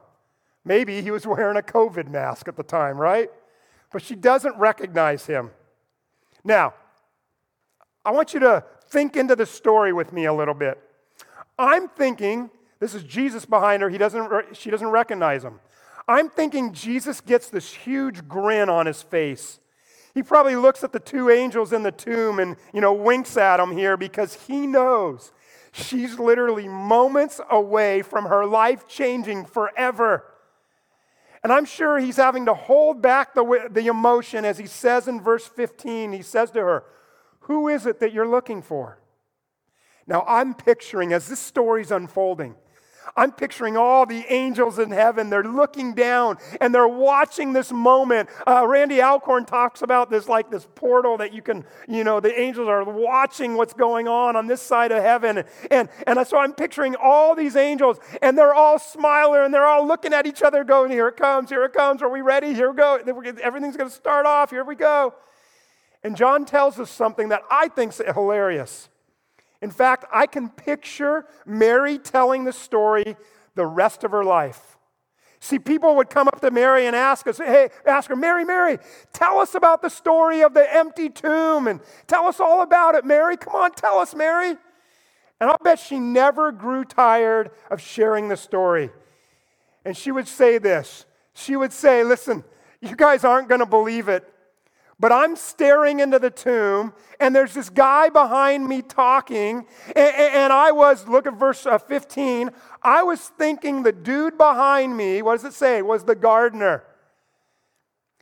Maybe 0.64 1.00
he 1.00 1.10
was 1.10 1.26
wearing 1.26 1.56
a 1.56 1.62
COVID 1.62 2.10
mask 2.10 2.48
at 2.48 2.56
the 2.56 2.62
time, 2.62 2.98
right? 2.98 3.30
But 3.92 4.02
she 4.02 4.14
doesn't 4.14 4.56
recognize 4.56 5.26
him. 5.26 5.50
Now, 6.44 6.74
I 8.04 8.12
want 8.12 8.34
you 8.34 8.40
to 8.40 8.64
think 8.88 9.16
into 9.16 9.36
the 9.36 9.46
story 9.46 9.92
with 9.92 10.12
me 10.12 10.24
a 10.24 10.32
little 10.32 10.54
bit. 10.54 10.78
I'm 11.58 11.88
thinking 11.88 12.50
this 12.78 12.94
is 12.94 13.02
Jesus 13.02 13.44
behind 13.44 13.82
her. 13.82 13.90
He 13.90 13.98
doesn't, 13.98 14.56
she 14.56 14.70
doesn't 14.70 14.88
recognize 14.88 15.44
him. 15.44 15.60
I'm 16.08 16.30
thinking 16.30 16.72
Jesus 16.72 17.20
gets 17.20 17.50
this 17.50 17.72
huge 17.72 18.26
grin 18.26 18.68
on 18.68 18.86
his 18.86 19.02
face. 19.02 19.60
He 20.14 20.22
probably 20.22 20.56
looks 20.56 20.82
at 20.82 20.92
the 20.92 20.98
two 20.98 21.30
angels 21.30 21.72
in 21.72 21.82
the 21.82 21.92
tomb 21.92 22.38
and, 22.38 22.56
you 22.74 22.80
know, 22.80 22.92
winks 22.92 23.36
at 23.36 23.58
them 23.58 23.72
here 23.72 23.96
because 23.96 24.34
he 24.46 24.66
knows 24.66 25.32
she's 25.72 26.18
literally 26.18 26.68
moments 26.68 27.40
away 27.50 28.02
from 28.02 28.26
her 28.26 28.44
life 28.44 28.88
changing 28.88 29.44
forever. 29.44 30.24
And 31.42 31.52
I'm 31.52 31.64
sure 31.64 31.98
he's 31.98 32.16
having 32.16 32.46
to 32.46 32.54
hold 32.54 33.00
back 33.00 33.34
the, 33.34 33.68
the 33.70 33.86
emotion 33.86 34.44
as 34.44 34.58
he 34.58 34.66
says 34.66 35.08
in 35.08 35.20
verse 35.20 35.46
15, 35.46 36.12
he 36.12 36.22
says 36.22 36.50
to 36.52 36.60
her, 36.60 36.84
Who 37.40 37.68
is 37.68 37.86
it 37.86 38.00
that 38.00 38.12
you're 38.12 38.28
looking 38.28 38.62
for? 38.62 38.98
Now, 40.06 40.24
I'm 40.26 40.54
picturing 40.54 41.12
as 41.12 41.28
this 41.28 41.38
story's 41.38 41.90
unfolding, 41.90 42.56
I'm 43.16 43.32
picturing 43.32 43.76
all 43.76 44.06
the 44.06 44.24
angels 44.28 44.78
in 44.78 44.90
heaven. 44.90 45.30
They're 45.30 45.42
looking 45.42 45.94
down 45.94 46.38
and 46.60 46.74
they're 46.74 46.88
watching 46.88 47.52
this 47.52 47.72
moment. 47.72 48.28
Uh, 48.46 48.66
Randy 48.66 49.00
Alcorn 49.00 49.44
talks 49.44 49.82
about 49.82 50.10
this 50.10 50.28
like 50.28 50.50
this 50.50 50.66
portal 50.74 51.16
that 51.18 51.32
you 51.32 51.42
can, 51.42 51.64
you 51.88 52.04
know, 52.04 52.20
the 52.20 52.38
angels 52.38 52.68
are 52.68 52.84
watching 52.84 53.54
what's 53.54 53.72
going 53.72 54.08
on 54.08 54.36
on 54.36 54.46
this 54.46 54.60
side 54.60 54.92
of 54.92 55.02
heaven. 55.02 55.44
And, 55.70 55.88
and 56.06 56.26
so 56.26 56.38
I'm 56.38 56.52
picturing 56.52 56.96
all 56.96 57.34
these 57.34 57.56
angels 57.56 57.98
and 58.20 58.36
they're 58.36 58.54
all 58.54 58.78
smiling 58.78 59.44
and 59.44 59.54
they're 59.54 59.66
all 59.66 59.86
looking 59.86 60.12
at 60.12 60.26
each 60.26 60.42
other 60.42 60.64
going, 60.64 60.90
Here 60.90 61.08
it 61.08 61.16
comes, 61.16 61.48
here 61.48 61.64
it 61.64 61.72
comes. 61.72 62.02
Are 62.02 62.10
we 62.10 62.20
ready? 62.20 62.52
Here 62.52 62.70
we 62.70 62.76
go. 62.76 62.96
Everything's 63.42 63.76
going 63.76 63.88
to 63.88 63.96
start 63.96 64.26
off. 64.26 64.50
Here 64.50 64.64
we 64.64 64.74
go. 64.74 65.14
And 66.02 66.16
John 66.16 66.44
tells 66.44 66.78
us 66.78 66.90
something 66.90 67.30
that 67.30 67.42
I 67.50 67.68
think 67.68 67.92
is 67.92 68.02
hilarious. 68.14 68.89
In 69.62 69.70
fact, 69.70 70.04
I 70.12 70.26
can 70.26 70.48
picture 70.48 71.26
Mary 71.44 71.98
telling 71.98 72.44
the 72.44 72.52
story 72.52 73.16
the 73.54 73.66
rest 73.66 74.04
of 74.04 74.10
her 74.10 74.24
life. 74.24 74.78
See, 75.42 75.58
people 75.58 75.96
would 75.96 76.10
come 76.10 76.28
up 76.28 76.40
to 76.42 76.50
Mary 76.50 76.86
and 76.86 76.94
ask 76.94 77.26
us, 77.26 77.38
hey, 77.38 77.70
ask 77.86 78.10
her, 78.10 78.16
Mary, 78.16 78.44
Mary, 78.44 78.78
tell 79.14 79.38
us 79.38 79.54
about 79.54 79.80
the 79.80 79.88
story 79.88 80.42
of 80.42 80.52
the 80.52 80.74
empty 80.74 81.08
tomb 81.08 81.66
and 81.66 81.80
tell 82.06 82.26
us 82.26 82.40
all 82.40 82.60
about 82.60 82.94
it, 82.94 83.06
Mary. 83.06 83.38
Come 83.38 83.54
on, 83.54 83.72
tell 83.72 83.98
us, 83.98 84.14
Mary. 84.14 84.50
And 85.40 85.50
I'll 85.50 85.58
bet 85.62 85.78
she 85.78 85.98
never 85.98 86.52
grew 86.52 86.84
tired 86.84 87.50
of 87.70 87.80
sharing 87.80 88.28
the 88.28 88.36
story. 88.36 88.90
And 89.86 89.96
she 89.96 90.12
would 90.12 90.28
say 90.28 90.58
this 90.58 91.06
She 91.32 91.56
would 91.56 91.72
say, 91.72 92.04
listen, 92.04 92.44
you 92.82 92.94
guys 92.94 93.24
aren't 93.24 93.48
going 93.48 93.60
to 93.60 93.66
believe 93.66 94.08
it. 94.08 94.30
But 95.00 95.12
I'm 95.12 95.34
staring 95.34 96.00
into 96.00 96.18
the 96.18 96.28
tomb, 96.28 96.92
and 97.18 97.34
there's 97.34 97.54
this 97.54 97.70
guy 97.70 98.10
behind 98.10 98.68
me 98.68 98.82
talking. 98.82 99.66
And, 99.96 99.96
and 99.96 100.52
I 100.52 100.72
was, 100.72 101.08
look 101.08 101.26
at 101.26 101.38
verse 101.38 101.64
uh, 101.64 101.78
15, 101.78 102.50
I 102.82 103.02
was 103.02 103.18
thinking 103.20 103.82
the 103.82 103.92
dude 103.92 104.36
behind 104.36 104.94
me, 104.94 105.22
what 105.22 105.36
does 105.36 105.44
it 105.46 105.54
say, 105.54 105.80
was 105.80 106.04
the 106.04 106.14
gardener. 106.14 106.84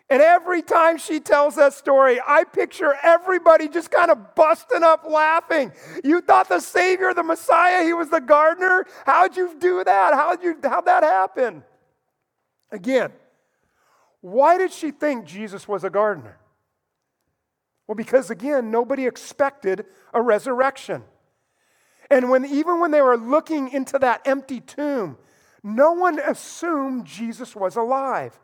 And 0.08 0.22
every 0.22 0.62
time 0.62 0.98
she 0.98 1.18
tells 1.18 1.56
that 1.56 1.74
story, 1.74 2.20
I 2.24 2.44
picture 2.44 2.94
everybody 3.02 3.68
just 3.68 3.90
kind 3.90 4.12
of 4.12 4.36
busting 4.36 4.84
up 4.84 5.04
laughing. 5.04 5.72
You 6.04 6.20
thought 6.20 6.48
the 6.48 6.60
Savior, 6.60 7.12
the 7.12 7.24
Messiah, 7.24 7.84
he 7.84 7.92
was 7.92 8.08
the 8.08 8.20
gardener? 8.20 8.86
How'd 9.04 9.36
you 9.36 9.54
do 9.58 9.82
that? 9.82 10.14
How'd, 10.14 10.44
you, 10.44 10.56
how'd 10.62 10.86
that 10.86 11.02
happen? 11.02 11.64
Again, 12.70 13.12
why 14.20 14.56
did 14.56 14.72
she 14.72 14.92
think 14.92 15.24
Jesus 15.26 15.66
was 15.66 15.82
a 15.82 15.90
gardener? 15.90 16.38
Well, 17.88 17.96
because 17.96 18.30
again, 18.30 18.70
nobody 18.70 19.06
expected 19.06 19.86
a 20.12 20.22
resurrection. 20.22 21.02
And 22.10 22.30
when 22.30 22.44
even 22.44 22.80
when 22.80 22.90
they 22.90 23.02
were 23.02 23.16
looking 23.16 23.70
into 23.72 23.98
that 23.98 24.22
empty 24.26 24.60
tomb, 24.60 25.16
no 25.62 25.92
one 25.92 26.18
assumed 26.20 27.06
Jesus 27.06 27.56
was 27.56 27.76
alive. 27.76 28.38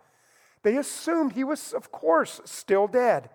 They 0.62 0.78
assumed 0.78 1.32
he 1.32 1.44
was, 1.44 1.74
of 1.74 1.92
course, 1.92 2.40
still 2.46 2.88
dead. 2.88 3.28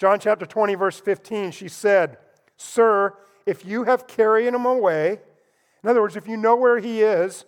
John 0.00 0.20
chapter 0.20 0.46
20, 0.46 0.76
verse 0.76 1.00
15, 1.00 1.50
she 1.50 1.68
said, 1.68 2.18
Sir, 2.56 3.14
if 3.46 3.66
you 3.66 3.84
have 3.84 4.06
carried 4.06 4.54
him 4.54 4.64
away, 4.64 5.18
in 5.82 5.90
other 5.90 6.00
words, 6.00 6.16
if 6.16 6.28
you 6.28 6.36
know 6.36 6.54
where 6.54 6.78
he 6.78 7.02
is, 7.02 7.44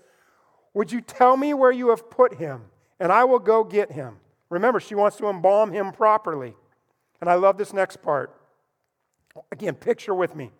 would 0.74 0.90
you 0.90 1.00
tell 1.00 1.36
me 1.36 1.54
where 1.54 1.70
you 1.70 1.90
have 1.90 2.10
put 2.10 2.34
him, 2.34 2.62
and 2.98 3.12
I 3.12 3.24
will 3.24 3.38
go 3.38 3.62
get 3.62 3.92
him? 3.92 4.16
Remember, 4.48 4.80
she 4.80 4.96
wants 4.96 5.16
to 5.18 5.28
embalm 5.28 5.70
him 5.70 5.92
properly. 5.92 6.54
And 7.20 7.28
I 7.28 7.34
love 7.34 7.58
this 7.58 7.72
next 7.72 8.02
part. 8.02 8.34
Again, 9.52 9.74
picture 9.74 10.14
with 10.14 10.34
me. 10.34 10.50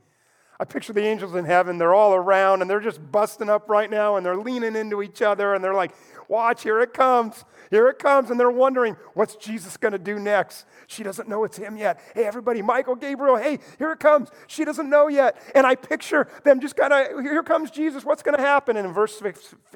I 0.60 0.66
picture 0.66 0.92
the 0.92 1.02
angels 1.02 1.34
in 1.34 1.46
heaven. 1.46 1.78
They're 1.78 1.94
all 1.94 2.12
around 2.12 2.60
and 2.60 2.70
they're 2.70 2.80
just 2.80 3.00
busting 3.10 3.48
up 3.48 3.70
right 3.70 3.90
now 3.90 4.16
and 4.16 4.26
they're 4.26 4.36
leaning 4.36 4.76
into 4.76 5.02
each 5.02 5.22
other 5.22 5.54
and 5.54 5.64
they're 5.64 5.74
like, 5.74 5.92
Watch, 6.28 6.62
here 6.62 6.80
it 6.80 6.92
comes. 6.92 7.44
Here 7.70 7.88
it 7.88 7.98
comes. 7.98 8.30
And 8.30 8.38
they're 8.38 8.50
wondering, 8.50 8.94
What's 9.14 9.36
Jesus 9.36 9.78
going 9.78 9.92
to 9.92 9.98
do 9.98 10.18
next? 10.18 10.66
She 10.86 11.02
doesn't 11.02 11.30
know 11.30 11.44
it's 11.44 11.56
him 11.56 11.78
yet. 11.78 11.98
Hey, 12.14 12.24
everybody, 12.24 12.60
Michael, 12.60 12.94
Gabriel, 12.94 13.36
hey, 13.36 13.58
here 13.78 13.90
it 13.90 14.00
comes. 14.00 14.28
She 14.48 14.66
doesn't 14.66 14.90
know 14.90 15.08
yet. 15.08 15.40
And 15.54 15.66
I 15.66 15.76
picture 15.76 16.28
them 16.44 16.60
just 16.60 16.76
kind 16.76 16.92
of, 16.92 17.22
Here 17.22 17.42
comes 17.42 17.70
Jesus. 17.70 18.04
What's 18.04 18.22
going 18.22 18.36
to 18.36 18.42
happen? 18.42 18.76
And 18.76 18.86
in 18.86 18.92
verse 18.92 19.22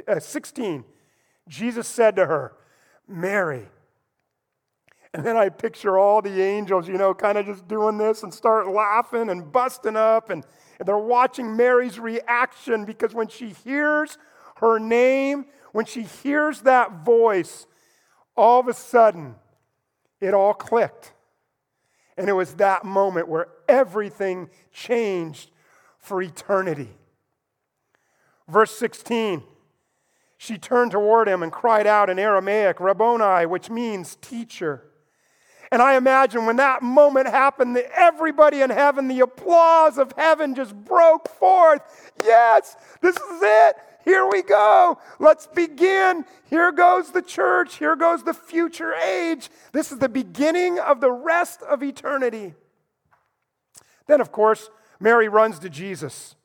uh, 0.07 0.21
16, 0.21 0.85
Jesus 1.49 1.89
said 1.89 2.15
to 2.17 2.27
her, 2.27 2.53
Mary. 3.09 3.69
And 5.15 5.25
then 5.25 5.37
I 5.37 5.49
picture 5.49 5.97
all 5.97 6.21
the 6.21 6.43
angels, 6.43 6.89
you 6.89 6.99
know, 6.99 7.15
kind 7.15 7.39
of 7.39 7.47
just 7.47 7.69
doing 7.69 7.99
this 7.99 8.25
and 8.25 8.35
start 8.35 8.67
laughing 8.67 9.31
and 9.31 9.51
busting 9.51 9.97
up. 9.97 10.29
And, 10.29 10.45
and 10.81 10.89
they're 10.89 10.99
watching 10.99 11.57
Mary's 11.57 12.01
reaction 12.01 12.85
because 12.85 13.15
when 13.15 13.29
she 13.29 13.51
hears 13.51 14.19
her 14.57 14.81
name, 14.81 15.47
when 15.71 15.85
she 15.85 16.03
hears 16.03 16.63
that 16.63 17.05
voice, 17.05 17.67
all 18.37 18.59
of 18.59 18.67
a 18.67 18.75
sudden, 18.75 19.37
it 20.21 20.35
all 20.35 20.53
clicked. 20.53 21.13
And 22.17 22.29
it 22.29 22.33
was 22.33 22.55
that 22.55 22.85
moment 22.85 23.29
where 23.29 23.47
everything 23.69 24.51
changed 24.73 25.53
for 26.01 26.21
eternity. 26.23 26.91
Verse 28.49 28.73
16 28.73 29.45
She 30.39 30.59
turned 30.59 30.91
toward 30.91 31.29
him 31.29 31.45
and 31.45 31.53
cried 31.53 31.87
out 31.87 32.11
in 32.11 32.19
Aramaic, 32.19 32.81
Rabboni, 32.81 33.47
which 33.47 33.71
means 33.71 34.17
teacher. 34.17 34.91
And 35.75 35.83
I 35.83 35.97
imagine 35.97 36.47
when 36.47 36.55
that 36.59 36.85
moment 36.85 37.27
happened, 37.27 37.77
everybody 37.97 38.63
in 38.63 38.71
heaven, 38.71 39.09
the 39.09 39.19
applause 39.19 39.99
of 39.99 40.13
heaven 40.17 40.55
just 40.55 40.73
broke 40.73 41.29
forth. 41.29 41.83
Yes, 42.25 42.77
this 43.01 43.17
is 43.17 43.43
it. 43.43 43.75
Here 44.05 44.25
we 44.25 44.43
go. 44.43 45.01
Let's 45.19 45.49
begin. 45.49 46.27
Here 46.49 46.71
goes 46.71 47.11
the 47.11 47.23
church. 47.23 47.75
Here 47.79 47.97
goes 47.97 48.23
the 48.23 48.35
future 48.35 48.95
age. 48.95 49.51
This 49.73 49.91
is 49.91 49.99
the 49.99 50.09
beginning 50.09 50.79
of 50.79 51.01
the 51.01 51.11
rest 51.11 51.61
of 51.63 51.83
eternity. 51.83 52.55
Then, 54.07 54.21
of 54.21 54.31
course, 54.31 54.71
Mary 55.01 55.27
runs 55.27 55.59
to 55.59 55.69
Jesus. 55.69 56.37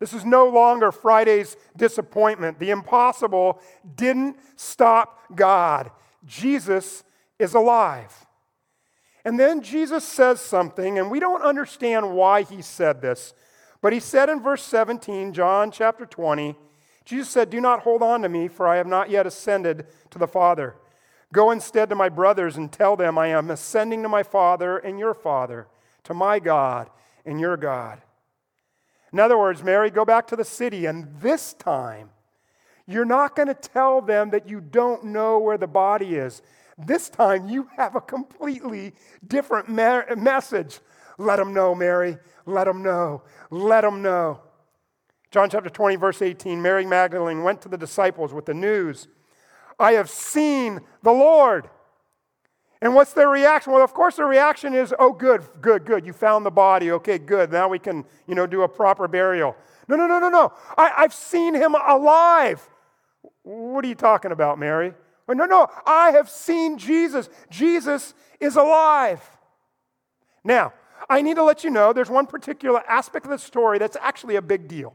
This 0.00 0.14
is 0.14 0.24
no 0.24 0.48
longer 0.48 0.90
Friday's 0.90 1.58
disappointment. 1.76 2.58
The 2.58 2.70
impossible 2.70 3.60
didn't 3.94 4.38
stop 4.56 5.18
God. 5.36 5.90
Jesus 6.24 7.04
is 7.38 7.52
alive. 7.52 8.24
And 9.24 9.40
then 9.40 9.62
Jesus 9.62 10.04
says 10.04 10.40
something, 10.40 10.98
and 10.98 11.10
we 11.10 11.18
don't 11.18 11.42
understand 11.42 12.14
why 12.14 12.42
he 12.42 12.60
said 12.60 13.00
this. 13.00 13.32
But 13.80 13.92
he 13.92 14.00
said 14.00 14.28
in 14.28 14.42
verse 14.42 14.62
17, 14.62 15.32
John 15.32 15.70
chapter 15.70 16.04
20, 16.04 16.56
Jesus 17.04 17.28
said, 17.28 17.50
Do 17.50 17.60
not 17.60 17.80
hold 17.80 18.02
on 18.02 18.22
to 18.22 18.28
me, 18.28 18.48
for 18.48 18.66
I 18.66 18.76
have 18.76 18.86
not 18.86 19.10
yet 19.10 19.26
ascended 19.26 19.86
to 20.10 20.18
the 20.18 20.26
Father. 20.26 20.74
Go 21.32 21.50
instead 21.50 21.88
to 21.88 21.94
my 21.94 22.08
brothers 22.08 22.56
and 22.56 22.70
tell 22.70 22.96
them, 22.96 23.18
I 23.18 23.28
am 23.28 23.50
ascending 23.50 24.02
to 24.02 24.08
my 24.08 24.22
Father 24.22 24.78
and 24.78 24.98
your 24.98 25.14
Father, 25.14 25.66
to 26.04 26.14
my 26.14 26.38
God 26.38 26.90
and 27.24 27.40
your 27.40 27.56
God. 27.56 28.00
In 29.12 29.20
other 29.20 29.38
words, 29.38 29.62
Mary, 29.62 29.90
go 29.90 30.04
back 30.04 30.26
to 30.28 30.36
the 30.36 30.44
city, 30.44 30.86
and 30.86 31.08
this 31.20 31.54
time, 31.54 32.10
you're 32.86 33.04
not 33.04 33.34
going 33.34 33.48
to 33.48 33.54
tell 33.54 34.00
them 34.00 34.30
that 34.30 34.48
you 34.48 34.60
don't 34.60 35.04
know 35.04 35.38
where 35.38 35.56
the 35.58 35.66
body 35.66 36.16
is. 36.16 36.42
This 36.78 37.08
time 37.08 37.48
you 37.48 37.68
have 37.76 37.94
a 37.94 38.00
completely 38.00 38.94
different 39.26 39.68
message. 39.68 40.80
Let 41.18 41.36
them 41.36 41.54
know, 41.54 41.74
Mary. 41.74 42.18
Let 42.46 42.64
them 42.64 42.82
know. 42.82 43.22
Let 43.50 43.82
them 43.82 44.02
know. 44.02 44.40
John 45.30 45.50
chapter 45.50 45.70
20, 45.70 45.96
verse 45.96 46.22
18 46.22 46.60
Mary 46.60 46.86
Magdalene 46.86 47.42
went 47.42 47.60
to 47.62 47.68
the 47.68 47.78
disciples 47.78 48.32
with 48.32 48.46
the 48.46 48.54
news 48.54 49.08
I 49.78 49.92
have 49.92 50.08
seen 50.08 50.80
the 51.02 51.10
Lord. 51.10 51.68
And 52.80 52.94
what's 52.94 53.12
their 53.12 53.28
reaction? 53.28 53.72
Well, 53.72 53.82
of 53.82 53.94
course, 53.94 54.16
their 54.16 54.26
reaction 54.26 54.74
is, 54.74 54.94
oh, 54.98 55.12
good, 55.12 55.42
good, 55.60 55.84
good. 55.84 56.06
You 56.06 56.12
found 56.12 56.44
the 56.44 56.50
body. 56.50 56.90
Okay, 56.92 57.18
good. 57.18 57.50
Now 57.50 57.68
we 57.68 57.78
can, 57.78 58.04
you 58.26 58.34
know, 58.34 58.46
do 58.46 58.62
a 58.62 58.68
proper 58.68 59.08
burial. 59.08 59.56
No, 59.88 59.96
no, 59.96 60.06
no, 60.06 60.18
no, 60.18 60.28
no. 60.28 60.52
I, 60.76 60.92
I've 60.98 61.14
seen 61.14 61.54
him 61.54 61.74
alive. 61.74 62.68
What 63.42 63.84
are 63.84 63.88
you 63.88 63.94
talking 63.94 64.32
about, 64.32 64.58
Mary? 64.58 64.92
Oh, 65.28 65.32
no, 65.32 65.46
no, 65.46 65.68
I 65.86 66.10
have 66.10 66.28
seen 66.28 66.78
Jesus. 66.78 67.28
Jesus 67.50 68.14
is 68.40 68.56
alive. 68.56 69.22
Now, 70.42 70.72
I 71.08 71.22
need 71.22 71.36
to 71.36 71.44
let 71.44 71.64
you 71.64 71.70
know 71.70 71.92
there's 71.92 72.10
one 72.10 72.26
particular 72.26 72.82
aspect 72.88 73.24
of 73.26 73.30
the 73.30 73.38
story 73.38 73.78
that's 73.78 73.96
actually 74.00 74.36
a 74.36 74.42
big 74.42 74.68
deal. 74.68 74.94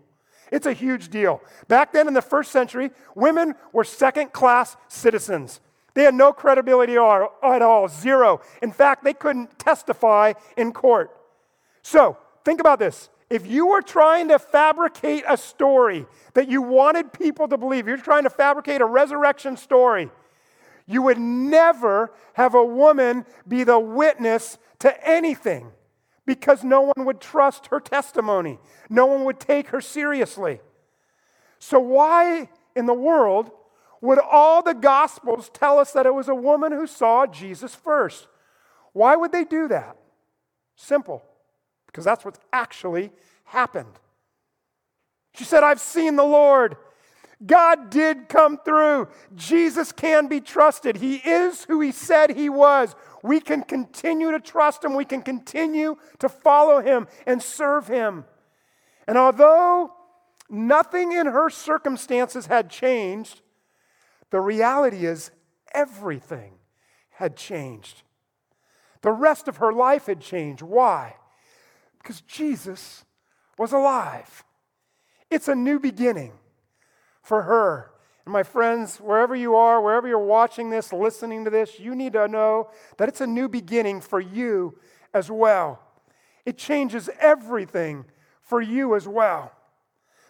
It's 0.51 0.65
a 0.65 0.73
huge 0.73 1.09
deal. 1.09 1.41
Back 1.67 1.93
then 1.93 2.07
in 2.07 2.13
the 2.13 2.21
first 2.21 2.51
century, 2.51 2.91
women 3.15 3.55
were 3.71 3.83
second 3.83 4.33
class 4.33 4.77
citizens. 4.87 5.61
They 5.93 6.03
had 6.03 6.13
no 6.13 6.33
credibility 6.33 6.93
at 6.93 7.61
all, 7.61 7.87
zero. 7.87 8.41
In 8.61 8.71
fact, 8.71 9.03
they 9.03 9.13
couldn't 9.13 9.57
testify 9.59 10.33
in 10.57 10.71
court. 10.71 11.11
So, 11.81 12.17
think 12.45 12.59
about 12.59 12.79
this. 12.79 13.09
If 13.29 13.45
you 13.45 13.67
were 13.67 13.81
trying 13.81 14.29
to 14.29 14.39
fabricate 14.39 15.23
a 15.27 15.37
story 15.37 16.07
that 16.33 16.49
you 16.49 16.61
wanted 16.63 17.13
people 17.13 17.47
to 17.47 17.57
believe, 17.57 17.87
you're 17.87 17.97
trying 17.97 18.23
to 18.23 18.29
fabricate 18.29 18.81
a 18.81 18.85
resurrection 18.85 19.55
story, 19.55 20.09
you 20.89 21.03
would 21.03 21.19
never 21.19 22.11
have 22.33 22.55
a 22.55 22.65
woman 22.65 23.23
be 23.47 23.63
the 23.63 23.77
witness 23.77 24.57
to 24.79 25.07
anything 25.07 25.71
because 26.25 26.63
no 26.63 26.81
one 26.81 27.05
would 27.05 27.21
trust 27.21 27.67
her 27.67 27.79
testimony. 27.79 28.57
No 28.89 29.05
one 29.05 29.23
would 29.25 29.39
take 29.39 29.67
her 29.67 29.81
seriously. 29.81 30.61
So, 31.59 31.79
why 31.79 32.49
in 32.75 32.87
the 32.87 32.95
world 32.95 33.51
would 34.01 34.17
all 34.17 34.63
the 34.63 34.73
Gospels 34.73 35.51
tell 35.53 35.77
us 35.77 35.91
that 35.91 36.07
it 36.07 36.13
was 36.13 36.27
a 36.27 36.33
woman 36.33 36.71
who 36.71 36.87
saw 36.87 37.27
Jesus 37.27 37.75
first? 37.75 38.27
Why 38.93 39.15
would 39.15 39.31
they 39.31 39.43
do 39.43 39.67
that? 39.67 39.95
Simple, 40.75 41.23
because 41.85 42.03
that's 42.03 42.25
what's 42.25 42.39
actually 42.51 43.11
happened. 43.43 43.99
She 45.35 45.43
said, 45.43 45.63
I've 45.63 45.79
seen 45.79 46.15
the 46.15 46.23
Lord. 46.23 46.77
God 47.45 47.89
did 47.89 48.27
come 48.27 48.57
through. 48.57 49.07
Jesus 49.35 49.91
can 49.91 50.27
be 50.27 50.41
trusted. 50.41 50.97
He 50.97 51.15
is 51.15 51.63
who 51.65 51.79
he 51.79 51.91
said 51.91 52.31
he 52.31 52.49
was. 52.49 52.95
We 53.23 53.39
can 53.39 53.63
continue 53.63 54.31
to 54.31 54.39
trust 54.39 54.83
him. 54.83 54.93
We 54.93 55.05
can 55.05 55.21
continue 55.21 55.95
to 56.19 56.27
follow 56.27 56.81
him 56.81 57.07
and 57.25 57.41
serve 57.41 57.87
him. 57.87 58.25
And 59.07 59.17
although 59.17 59.93
nothing 60.49 61.13
in 61.13 61.27
her 61.27 61.49
circumstances 61.49 62.47
had 62.47 62.69
changed, 62.69 63.41
the 64.31 64.41
reality 64.41 65.05
is 65.05 65.31
everything 65.73 66.55
had 67.11 67.37
changed. 67.37 68.03
The 69.01 69.11
rest 69.11 69.47
of 69.47 69.57
her 69.57 69.71
life 69.71 70.07
had 70.07 70.19
changed. 70.19 70.61
Why? 70.61 71.15
Because 72.01 72.19
Jesus 72.21 73.05
was 73.57 73.71
alive. 73.71 74.43
It's 75.29 75.47
a 75.47 75.55
new 75.55 75.79
beginning 75.79 76.33
for 77.29 77.43
her. 77.43 77.91
And 78.25 78.33
my 78.33 78.41
friends, 78.41 78.97
wherever 78.97 79.35
you 79.35 79.55
are, 79.55 79.79
wherever 79.79 80.07
you're 80.07 80.17
watching 80.17 80.71
this, 80.71 80.91
listening 80.91 81.45
to 81.45 81.51
this, 81.51 81.79
you 81.79 81.93
need 81.93 82.13
to 82.13 82.27
know 82.27 82.71
that 82.97 83.07
it's 83.07 83.21
a 83.21 83.27
new 83.27 83.47
beginning 83.47 84.01
for 84.01 84.19
you 84.19 84.79
as 85.13 85.29
well. 85.29 85.79
It 86.43 86.57
changes 86.57 87.07
everything 87.19 88.05
for 88.41 88.63
you 88.63 88.95
as 88.95 89.07
well. 89.07 89.51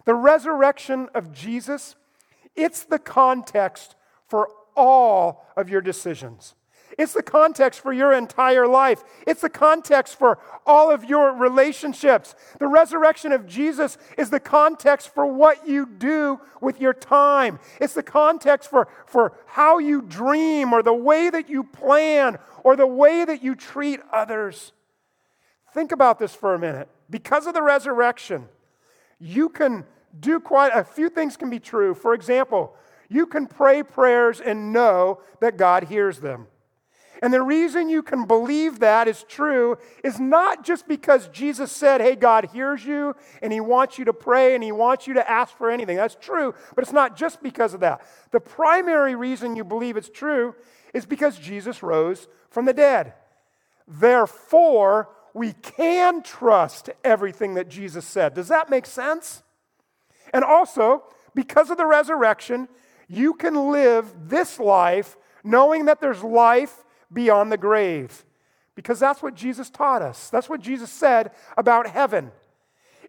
The 0.03 0.13
resurrection 0.13 1.07
of 1.15 1.31
Jesus, 1.31 1.95
it's 2.53 2.83
the 2.83 2.99
context 2.99 3.95
for 4.27 4.49
all 4.75 5.47
of 5.55 5.69
your 5.69 5.81
decisions. 5.81 6.53
It's 6.99 7.13
the 7.13 7.23
context 7.23 7.79
for 7.79 7.93
your 7.93 8.11
entire 8.11 8.67
life. 8.67 9.05
It's 9.25 9.39
the 9.39 9.49
context 9.49 10.19
for 10.19 10.37
all 10.65 10.91
of 10.91 11.05
your 11.05 11.31
relationships. 11.31 12.35
The 12.59 12.67
resurrection 12.67 13.31
of 13.31 13.47
Jesus 13.47 13.97
is 14.17 14.29
the 14.29 14.41
context 14.41 15.13
for 15.13 15.25
what 15.25 15.65
you 15.65 15.85
do 15.85 16.41
with 16.59 16.81
your 16.81 16.93
time. 16.93 17.59
It's 17.79 17.93
the 17.93 18.03
context 18.03 18.69
for, 18.69 18.89
for 19.05 19.31
how 19.45 19.77
you 19.77 20.01
dream 20.01 20.73
or 20.73 20.83
the 20.83 20.93
way 20.93 21.29
that 21.29 21.49
you 21.49 21.63
plan 21.63 22.37
or 22.65 22.75
the 22.75 22.85
way 22.85 23.23
that 23.23 23.41
you 23.41 23.55
treat 23.55 24.01
others. 24.11 24.73
Think 25.73 25.93
about 25.93 26.19
this 26.19 26.35
for 26.35 26.53
a 26.53 26.59
minute. 26.59 26.89
Because 27.09 27.47
of 27.47 27.53
the 27.53 27.63
resurrection, 27.63 28.49
you 29.19 29.47
can 29.47 29.85
do 30.19 30.41
quite 30.41 30.75
a 30.75 30.83
few 30.83 31.07
things 31.07 31.37
can 31.37 31.49
be 31.49 31.61
true. 31.61 31.93
For 31.93 32.13
example, 32.13 32.75
you 33.07 33.25
can 33.25 33.47
pray 33.47 33.83
prayers 33.83 34.41
and 34.41 34.73
know 34.73 35.21
that 35.39 35.55
God 35.55 35.85
hears 35.85 36.19
them. 36.19 36.47
And 37.21 37.33
the 37.33 37.41
reason 37.41 37.89
you 37.89 38.01
can 38.01 38.25
believe 38.25 38.79
that 38.79 39.07
is 39.07 39.23
true 39.27 39.77
is 40.03 40.19
not 40.19 40.63
just 40.63 40.87
because 40.87 41.27
Jesus 41.29 41.71
said, 41.71 41.99
Hey, 41.99 42.15
God 42.15 42.49
hears 42.53 42.85
you 42.85 43.15
and 43.41 43.51
He 43.51 43.59
wants 43.59 43.99
you 43.99 44.05
to 44.05 44.13
pray 44.13 44.55
and 44.55 44.63
He 44.63 44.71
wants 44.71 45.05
you 45.05 45.13
to 45.15 45.29
ask 45.29 45.55
for 45.57 45.69
anything. 45.69 45.97
That's 45.97 46.15
true, 46.15 46.55
but 46.75 46.83
it's 46.83 46.93
not 46.93 47.17
just 47.17 47.43
because 47.43 47.73
of 47.73 47.81
that. 47.81 48.01
The 48.31 48.39
primary 48.39 49.15
reason 49.15 49.55
you 49.55 49.65
believe 49.65 49.97
it's 49.97 50.09
true 50.09 50.55
is 50.93 51.05
because 51.05 51.37
Jesus 51.37 51.83
rose 51.83 52.27
from 52.49 52.65
the 52.65 52.73
dead. 52.73 53.13
Therefore, 53.87 55.09
we 55.33 55.53
can 55.53 56.23
trust 56.23 56.89
everything 57.03 57.55
that 57.55 57.69
Jesus 57.69 58.05
said. 58.05 58.33
Does 58.33 58.47
that 58.47 58.69
make 58.69 58.85
sense? 58.85 59.43
And 60.33 60.43
also, 60.43 61.03
because 61.35 61.69
of 61.69 61.77
the 61.77 61.85
resurrection, 61.85 62.69
you 63.07 63.33
can 63.33 63.71
live 63.71 64.13
this 64.27 64.59
life 64.59 65.17
knowing 65.43 65.85
that 65.85 66.01
there's 66.01 66.23
life 66.23 66.83
beyond 67.11 67.51
the 67.51 67.57
grave. 67.57 68.25
Because 68.75 68.99
that's 68.99 69.21
what 69.21 69.35
Jesus 69.35 69.69
taught 69.69 70.01
us. 70.01 70.29
That's 70.29 70.49
what 70.49 70.61
Jesus 70.61 70.89
said 70.89 71.31
about 71.57 71.87
heaven. 71.87 72.31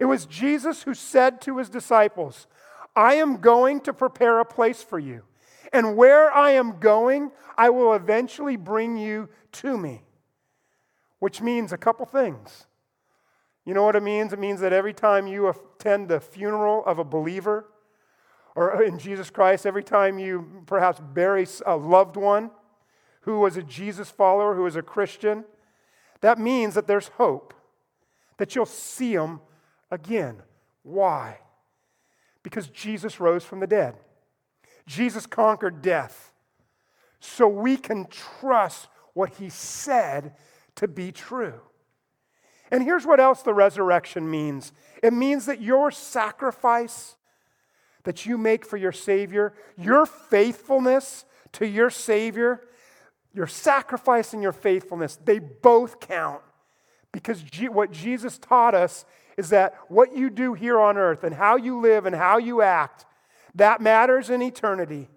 It 0.00 0.06
was 0.06 0.26
Jesus 0.26 0.82
who 0.82 0.94
said 0.94 1.40
to 1.42 1.58
his 1.58 1.68
disciples, 1.68 2.46
I 2.96 3.14
am 3.14 3.36
going 3.36 3.80
to 3.82 3.92
prepare 3.92 4.40
a 4.40 4.44
place 4.44 4.82
for 4.82 4.98
you. 4.98 5.22
And 5.72 5.96
where 5.96 6.32
I 6.32 6.50
am 6.52 6.80
going, 6.80 7.30
I 7.56 7.70
will 7.70 7.94
eventually 7.94 8.56
bring 8.56 8.96
you 8.96 9.28
to 9.52 9.76
me. 9.76 10.02
Which 11.20 11.40
means 11.40 11.72
a 11.72 11.78
couple 11.78 12.06
things. 12.06 12.66
You 13.64 13.74
know 13.74 13.84
what 13.84 13.94
it 13.94 14.02
means? 14.02 14.32
It 14.32 14.38
means 14.38 14.60
that 14.60 14.72
every 14.72 14.94
time 14.94 15.26
you 15.26 15.48
attend 15.48 16.08
the 16.08 16.18
funeral 16.18 16.84
of 16.86 16.98
a 16.98 17.04
believer, 17.04 17.66
or 18.56 18.82
in 18.82 18.98
Jesus 18.98 19.30
Christ, 19.30 19.66
every 19.66 19.84
time 19.84 20.18
you 20.18 20.64
perhaps 20.66 20.98
bury 20.98 21.46
a 21.66 21.76
loved 21.76 22.16
one, 22.16 22.50
who 23.20 23.40
was 23.40 23.56
a 23.56 23.62
Jesus 23.62 24.10
follower, 24.10 24.54
who 24.54 24.62
was 24.62 24.76
a 24.76 24.82
Christian, 24.82 25.44
that 26.20 26.38
means 26.38 26.74
that 26.74 26.86
there's 26.86 27.08
hope, 27.08 27.54
that 28.38 28.54
you'll 28.54 28.66
see 28.66 29.14
them 29.14 29.40
again. 29.90 30.42
Why? 30.82 31.38
Because 32.42 32.68
Jesus 32.68 33.20
rose 33.20 33.44
from 33.44 33.60
the 33.60 33.66
dead. 33.66 33.96
Jesus 34.86 35.26
conquered 35.26 35.82
death. 35.82 36.32
So 37.20 37.46
we 37.46 37.76
can 37.76 38.06
trust 38.06 38.88
what 39.12 39.34
he 39.34 39.50
said 39.50 40.34
to 40.76 40.88
be 40.88 41.12
true. 41.12 41.60
And 42.70 42.82
here's 42.82 43.06
what 43.06 43.20
else 43.20 43.42
the 43.42 43.52
resurrection 43.52 44.30
means 44.30 44.72
it 45.02 45.12
means 45.12 45.46
that 45.46 45.60
your 45.60 45.90
sacrifice 45.90 47.16
that 48.04 48.24
you 48.24 48.38
make 48.38 48.64
for 48.64 48.76
your 48.76 48.92
Savior, 48.92 49.52
your 49.76 50.06
faithfulness 50.06 51.24
to 51.52 51.66
your 51.66 51.90
Savior, 51.90 52.62
your 53.32 53.46
sacrifice 53.46 54.32
and 54.32 54.42
your 54.42 54.52
faithfulness, 54.52 55.18
they 55.24 55.38
both 55.38 56.00
count. 56.00 56.42
Because 57.12 57.42
G- 57.42 57.68
what 57.68 57.90
Jesus 57.92 58.38
taught 58.38 58.74
us 58.74 59.04
is 59.36 59.50
that 59.50 59.74
what 59.88 60.16
you 60.16 60.30
do 60.30 60.54
here 60.54 60.80
on 60.80 60.96
earth 60.96 61.24
and 61.24 61.34
how 61.34 61.56
you 61.56 61.80
live 61.80 62.06
and 62.06 62.14
how 62.14 62.38
you 62.38 62.62
act, 62.62 63.06
that 63.54 63.80
matters 63.80 64.30
in 64.30 64.42
eternity. 64.42 65.08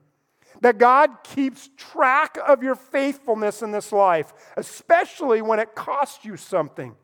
That 0.62 0.78
God 0.78 1.23
keeps 1.23 1.69
track 1.76 2.38
of 2.47 2.63
your 2.63 2.76
faithfulness 2.76 3.62
in 3.62 3.71
this 3.71 3.91
life, 3.91 4.34
especially 4.56 5.41
when 5.41 5.60
it 5.60 5.76
costs 5.76 6.23
you 6.23 6.38
something. 6.38 6.95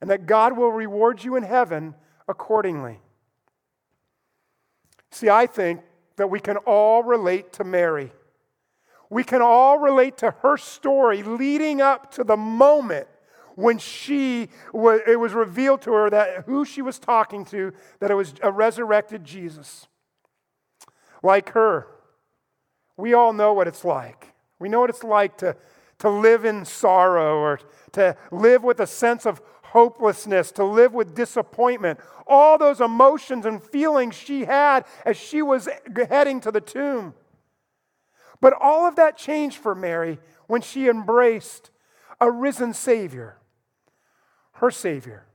And 0.00 0.10
that 0.10 0.26
God 0.26 0.56
will 0.56 0.70
reward 0.70 1.24
you 1.24 1.34
in 1.36 1.42
heaven 1.42 1.94
accordingly. 2.28 3.00
See, 5.10 5.28
I 5.28 5.46
think 5.46 5.80
that 6.16 6.30
we 6.30 6.38
can 6.38 6.56
all 6.58 7.02
relate 7.02 7.52
to 7.54 7.64
Mary 7.64 8.12
we 9.10 9.24
can 9.24 9.42
all 9.42 9.78
relate 9.78 10.18
to 10.18 10.30
her 10.42 10.56
story 10.56 11.22
leading 11.22 11.80
up 11.80 12.12
to 12.12 12.24
the 12.24 12.36
moment 12.36 13.08
when 13.54 13.78
she 13.78 14.48
it 14.74 15.18
was 15.18 15.32
revealed 15.32 15.82
to 15.82 15.92
her 15.92 16.10
that 16.10 16.44
who 16.44 16.64
she 16.64 16.82
was 16.82 16.98
talking 16.98 17.44
to 17.44 17.72
that 18.00 18.10
it 18.10 18.14
was 18.14 18.34
a 18.42 18.52
resurrected 18.52 19.24
jesus. 19.24 19.88
Like 21.22 21.50
her 21.50 21.88
we 22.96 23.14
all 23.14 23.32
know 23.32 23.52
what 23.52 23.68
it's 23.68 23.84
like. 23.84 24.34
We 24.58 24.68
know 24.68 24.80
what 24.80 24.90
it's 24.90 25.04
like 25.04 25.38
to, 25.38 25.56
to 26.00 26.10
live 26.10 26.44
in 26.44 26.64
sorrow 26.64 27.38
or 27.38 27.60
to 27.92 28.16
live 28.32 28.64
with 28.64 28.80
a 28.80 28.86
sense 28.86 29.24
of 29.24 29.40
hopelessness 29.62 30.50
to 30.52 30.64
live 30.64 30.94
with 30.94 31.14
disappointment. 31.14 32.00
All 32.26 32.58
those 32.58 32.80
emotions 32.80 33.46
and 33.46 33.62
feelings 33.62 34.14
she 34.14 34.44
had 34.44 34.84
as 35.04 35.16
she 35.16 35.42
was 35.42 35.68
heading 36.08 36.40
to 36.40 36.50
the 36.50 36.60
tomb 36.60 37.14
but 38.40 38.54
all 38.60 38.86
of 38.86 38.96
that 38.96 39.16
changed 39.16 39.56
for 39.56 39.74
Mary 39.74 40.18
when 40.46 40.60
she 40.60 40.88
embraced 40.88 41.70
a 42.20 42.30
risen 42.30 42.72
Savior, 42.74 43.38
her 44.54 44.70
Savior. 44.70 45.26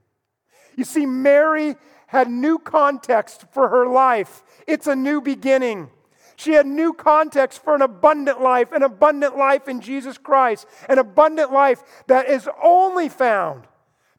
You 0.76 0.84
see, 0.84 1.06
Mary 1.06 1.76
had 2.06 2.28
new 2.28 2.58
context 2.58 3.44
for 3.52 3.68
her 3.68 3.86
life. 3.86 4.42
It's 4.66 4.86
a 4.86 4.96
new 4.96 5.20
beginning. 5.20 5.90
She 6.36 6.52
had 6.52 6.66
new 6.66 6.92
context 6.92 7.62
for 7.62 7.74
an 7.74 7.82
abundant 7.82 8.40
life, 8.40 8.72
an 8.72 8.82
abundant 8.82 9.36
life 9.36 9.68
in 9.68 9.80
Jesus 9.80 10.18
Christ, 10.18 10.66
an 10.88 10.98
abundant 10.98 11.52
life 11.52 11.82
that 12.06 12.28
is 12.28 12.48
only 12.62 13.08
found 13.08 13.64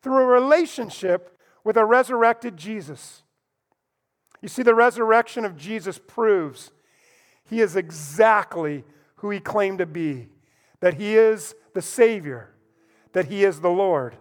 through 0.01 0.17
a 0.17 0.25
relationship 0.25 1.37
with 1.63 1.77
a 1.77 1.85
resurrected 1.85 2.55
Jesus. 2.55 3.23
You 4.41 4.47
see, 4.47 4.63
the 4.63 4.75
resurrection 4.75 5.43
of 5.43 5.57
Jesus 5.57 5.99
proves 5.99 6.71
he 7.49 7.61
is 7.61 7.75
exactly 7.75 8.83
who 9.17 9.29
he 9.29 9.39
claimed 9.39 9.79
to 9.79 9.85
be 9.85 10.29
that 10.79 10.95
he 10.95 11.15
is 11.15 11.55
the 11.73 11.81
Savior, 11.81 12.53
that 13.13 13.25
he 13.25 13.43
is 13.43 13.59
the 13.59 13.69
Lord. 13.69 14.15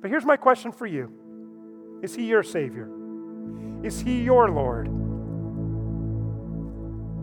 But 0.00 0.10
here's 0.10 0.24
my 0.24 0.36
question 0.36 0.72
for 0.72 0.86
you 0.86 2.00
Is 2.02 2.14
he 2.14 2.26
your 2.26 2.42
Savior? 2.42 2.88
Is 3.82 4.00
he 4.00 4.22
your 4.22 4.50
Lord? 4.50 4.88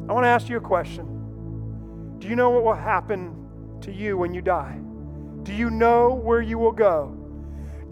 I 0.07 0.13
want 0.13 0.23
to 0.23 0.29
ask 0.29 0.47
you 0.49 0.57
a 0.57 0.61
question. 0.61 2.17
Do 2.19 2.27
you 2.27 2.35
know 2.35 2.49
what 2.51 2.63
will 2.63 2.73
happen 2.73 3.79
to 3.81 3.91
you 3.91 4.17
when 4.17 4.33
you 4.33 4.41
die? 4.41 4.79
Do 5.43 5.53
you 5.53 5.69
know 5.69 6.13
where 6.13 6.41
you 6.41 6.57
will 6.57 6.71
go? 6.71 7.24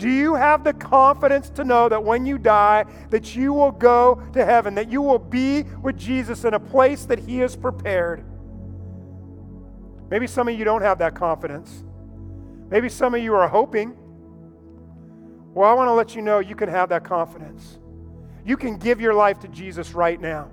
Do 0.04 0.10
you 0.10 0.36
have 0.36 0.66
the 0.66 0.74
confidence 0.74 1.50
to 1.52 1.63
know 1.63 1.88
that 1.88 2.04
when 2.04 2.26
you 2.26 2.38
die 2.38 2.84
that 3.10 3.38
you 3.38 3.54
will 3.54 3.72
go 3.72 4.22
to 4.34 4.44
heaven, 4.44 4.76
that 4.76 4.92
you 4.92 5.02
will 5.02 5.18
be 5.18 5.63
with 5.82 5.98
Jesus 5.98 6.44
in 6.44 6.54
a 6.54 6.60
place 6.60 7.06
that 7.06 7.20
he 7.20 7.38
has 7.38 7.56
prepared? 7.56 8.22
Maybe 10.12 10.28
some 10.28 10.50
of 10.50 10.60
you 10.60 10.66
don't 10.66 10.82
have 10.82 10.98
that 10.98 11.16
confidence. 11.16 11.86
Maybe 12.70 12.89
some 12.89 13.16
of 13.16 13.24
you 13.24 13.34
are 13.34 13.48
hoping. 13.48 13.96
Well, 15.54 15.70
I 15.70 15.74
want 15.74 15.88
to 15.88 15.94
let 15.94 16.16
you 16.16 16.22
know 16.22 16.39
you 16.39 16.56
can 16.56 16.68
have 16.68 16.89
that 16.89 17.06
confidence. 17.06 17.80
You 18.44 18.58
can 18.58 18.76
give 18.76 19.00
your 19.00 19.13
life 19.13 19.39
to 19.39 19.48
Jesus 19.48 19.94
right 19.94 20.20
now. 20.20 20.52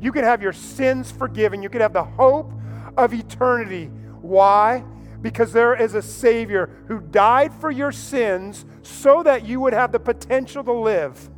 You 0.00 0.10
can 0.10 0.24
have 0.24 0.42
your 0.42 0.52
sins 0.52 1.12
forgiven. 1.12 1.62
You 1.62 1.68
can 1.68 1.80
have 1.80 1.92
the 1.92 2.02
hope 2.02 2.50
of 2.96 3.14
eternity. 3.14 3.84
Why? 4.20 4.82
Because 5.20 5.52
there 5.52 5.74
is 5.74 5.94
a 5.94 6.02
Savior 6.02 6.70
who 6.86 7.00
died 7.00 7.52
for 7.52 7.70
your 7.70 7.90
sins 7.90 8.64
so 8.82 9.22
that 9.22 9.44
you 9.44 9.60
would 9.60 9.72
have 9.72 9.90
the 9.90 9.98
potential 9.98 10.62
to 10.64 10.72
live. 10.72 11.28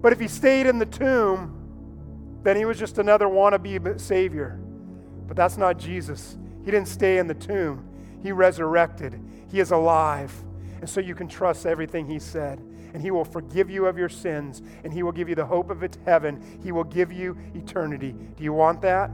But 0.00 0.12
if 0.12 0.20
he 0.20 0.28
stayed 0.28 0.66
in 0.66 0.78
the 0.78 0.86
tomb, 0.86 1.54
then 2.42 2.56
he 2.56 2.64
was 2.64 2.78
just 2.78 2.98
another 2.98 3.26
wannabe 3.26 4.00
Savior. 4.00 4.60
But 5.26 5.36
that's 5.36 5.56
not 5.56 5.78
Jesus. 5.78 6.36
He 6.64 6.70
didn't 6.70 6.88
stay 6.88 7.18
in 7.18 7.26
the 7.26 7.34
tomb, 7.34 7.84
he 8.22 8.32
resurrected. 8.32 9.20
He 9.50 9.60
is 9.60 9.70
alive. 9.70 10.32
And 10.80 10.88
so 10.88 11.00
you 11.00 11.14
can 11.14 11.28
trust 11.28 11.66
everything 11.66 12.06
he 12.06 12.18
said. 12.18 12.60
And 12.92 13.02
he 13.02 13.10
will 13.10 13.24
forgive 13.24 13.70
you 13.70 13.86
of 13.86 13.98
your 13.98 14.08
sins, 14.08 14.62
and 14.82 14.92
he 14.92 15.02
will 15.02 15.12
give 15.12 15.28
you 15.28 15.34
the 15.34 15.44
hope 15.44 15.70
of 15.70 15.86
heaven. 16.04 16.60
He 16.62 16.72
will 16.72 16.84
give 16.84 17.12
you 17.12 17.36
eternity. 17.54 18.12
Do 18.12 18.44
you 18.44 18.52
want 18.52 18.80
that? 18.82 19.10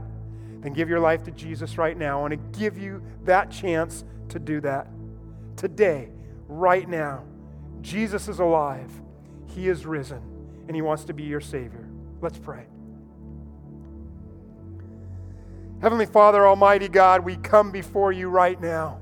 Then 0.65 0.73
give 0.73 0.89
your 0.89 0.99
life 0.99 1.21
to 1.25 1.31
Jesus 1.31 1.77
right 1.77 1.95
now. 1.95 2.17
I 2.17 2.21
want 2.21 2.31
to 2.31 2.59
give 2.59 2.75
you 2.75 3.03
that 3.25 3.51
chance 3.51 4.03
to 4.29 4.39
do 4.39 4.59
that. 4.61 4.87
Today, 5.55 6.09
right 6.47 6.89
now, 6.89 7.23
Jesus 7.81 8.27
is 8.27 8.39
alive. 8.39 8.91
He 9.45 9.69
is 9.69 9.85
risen, 9.85 10.23
and 10.67 10.75
he 10.75 10.81
wants 10.81 11.03
to 11.03 11.13
be 11.13 11.21
your 11.21 11.39
Savior. 11.39 11.87
Let's 12.19 12.39
pray. 12.39 12.65
Heavenly 15.83 16.07
Father, 16.07 16.47
Almighty 16.47 16.87
God, 16.87 17.23
we 17.23 17.35
come 17.35 17.69
before 17.69 18.11
you 18.11 18.29
right 18.29 18.59
now 18.59 19.01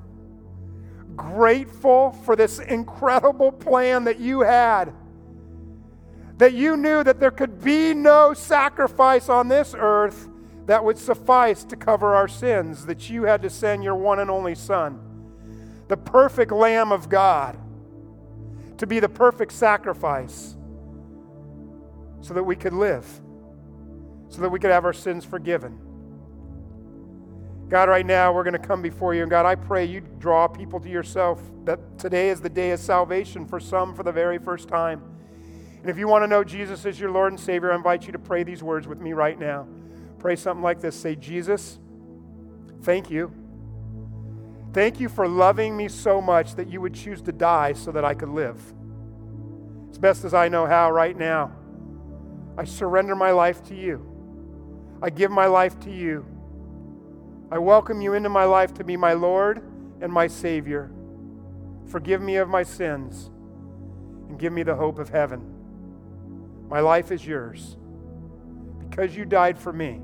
grateful 1.15 2.11
for 2.25 2.35
this 2.35 2.59
incredible 2.59 3.53
plan 3.53 4.03
that 4.03 4.19
you 4.19 4.41
had. 4.41 4.91
That 6.39 6.51
you 6.53 6.75
knew 6.75 7.05
that 7.05 7.21
there 7.21 7.31
could 7.31 7.63
be 7.63 7.93
no 7.93 8.33
sacrifice 8.33 9.29
on 9.29 9.47
this 9.47 9.73
earth 9.77 10.27
that 10.65 10.83
would 10.83 10.97
suffice 10.97 11.63
to 11.65 11.75
cover 11.75 12.15
our 12.15 12.27
sins, 12.27 12.85
that 12.85 13.09
you 13.09 13.23
had 13.23 13.41
to 13.41 13.49
send 13.49 13.83
your 13.83 13.95
one 13.95 14.19
and 14.19 14.31
only 14.31 14.55
Son, 14.55 14.99
the 15.87 15.97
perfect 15.97 16.51
Lamb 16.51 16.91
of 16.91 17.09
God, 17.09 17.57
to 18.77 18.87
be 18.87 18.99
the 18.99 19.09
perfect 19.09 19.51
sacrifice 19.51 20.55
so 22.21 22.33
that 22.33 22.43
we 22.43 22.55
could 22.55 22.73
live, 22.73 23.05
so 24.29 24.41
that 24.41 24.49
we 24.49 24.59
could 24.59 24.71
have 24.71 24.85
our 24.85 24.93
sins 24.93 25.25
forgiven. 25.25 25.79
God, 27.69 27.89
right 27.89 28.05
now 28.05 28.31
we're 28.31 28.43
going 28.43 28.53
to 28.53 28.59
come 28.59 28.81
before 28.81 29.13
you. 29.13 29.21
And 29.21 29.29
God, 29.29 29.45
I 29.45 29.55
pray 29.55 29.85
you 29.85 30.01
draw 30.19 30.47
people 30.47 30.79
to 30.79 30.89
yourself 30.89 31.41
that 31.65 31.97
today 31.97 32.29
is 32.29 32.39
the 32.39 32.49
day 32.49 32.71
of 32.71 32.79
salvation 32.79 33.45
for 33.45 33.59
some 33.59 33.95
for 33.95 34.03
the 34.03 34.11
very 34.11 34.37
first 34.37 34.67
time. 34.67 35.01
And 35.81 35.89
if 35.89 35.97
you 35.97 36.07
want 36.07 36.23
to 36.23 36.27
know 36.27 36.43
Jesus 36.43 36.85
as 36.85 36.99
your 36.99 37.11
Lord 37.11 37.33
and 37.33 37.39
Savior, 37.39 37.71
I 37.71 37.75
invite 37.75 38.05
you 38.05 38.11
to 38.13 38.19
pray 38.19 38.43
these 38.43 38.63
words 38.63 38.87
with 38.87 39.01
me 39.01 39.13
right 39.13 39.37
now. 39.37 39.67
Pray 40.23 40.37
something 40.37 40.63
like 40.63 40.79
this 40.79 40.95
Say, 40.95 41.17
Jesus, 41.17 41.79
thank 42.81 43.09
you. 43.09 43.29
Thank 44.71 45.01
you 45.01 45.09
for 45.09 45.27
loving 45.27 45.75
me 45.75 45.89
so 45.89 46.21
much 46.21 46.55
that 46.55 46.69
you 46.69 46.79
would 46.79 46.93
choose 46.93 47.21
to 47.23 47.33
die 47.33 47.73
so 47.73 47.91
that 47.91 48.05
I 48.05 48.13
could 48.13 48.29
live. 48.29 48.57
As 49.91 49.97
best 49.97 50.23
as 50.23 50.33
I 50.33 50.47
know 50.47 50.65
how 50.65 50.91
right 50.91 51.17
now, 51.17 51.51
I 52.57 52.63
surrender 52.63 53.17
my 53.17 53.31
life 53.31 53.65
to 53.65 53.75
you. 53.75 54.01
I 55.01 55.09
give 55.09 55.29
my 55.29 55.47
life 55.47 55.77
to 55.81 55.91
you. 55.91 56.25
I 57.51 57.57
welcome 57.57 57.99
you 57.99 58.13
into 58.13 58.29
my 58.29 58.45
life 58.45 58.73
to 58.75 58.85
be 58.85 58.95
my 58.95 59.11
Lord 59.11 59.61
and 59.99 60.11
my 60.11 60.27
Savior. 60.27 60.89
Forgive 61.87 62.21
me 62.21 62.37
of 62.37 62.47
my 62.47 62.63
sins 62.63 63.29
and 64.29 64.39
give 64.39 64.53
me 64.53 64.63
the 64.63 64.75
hope 64.75 64.99
of 64.99 65.09
heaven. 65.09 65.53
My 66.69 66.79
life 66.79 67.11
is 67.11 67.27
yours. 67.27 67.75
Because 68.79 69.17
you 69.17 69.25
died 69.25 69.59
for 69.59 69.73
me, 69.73 69.99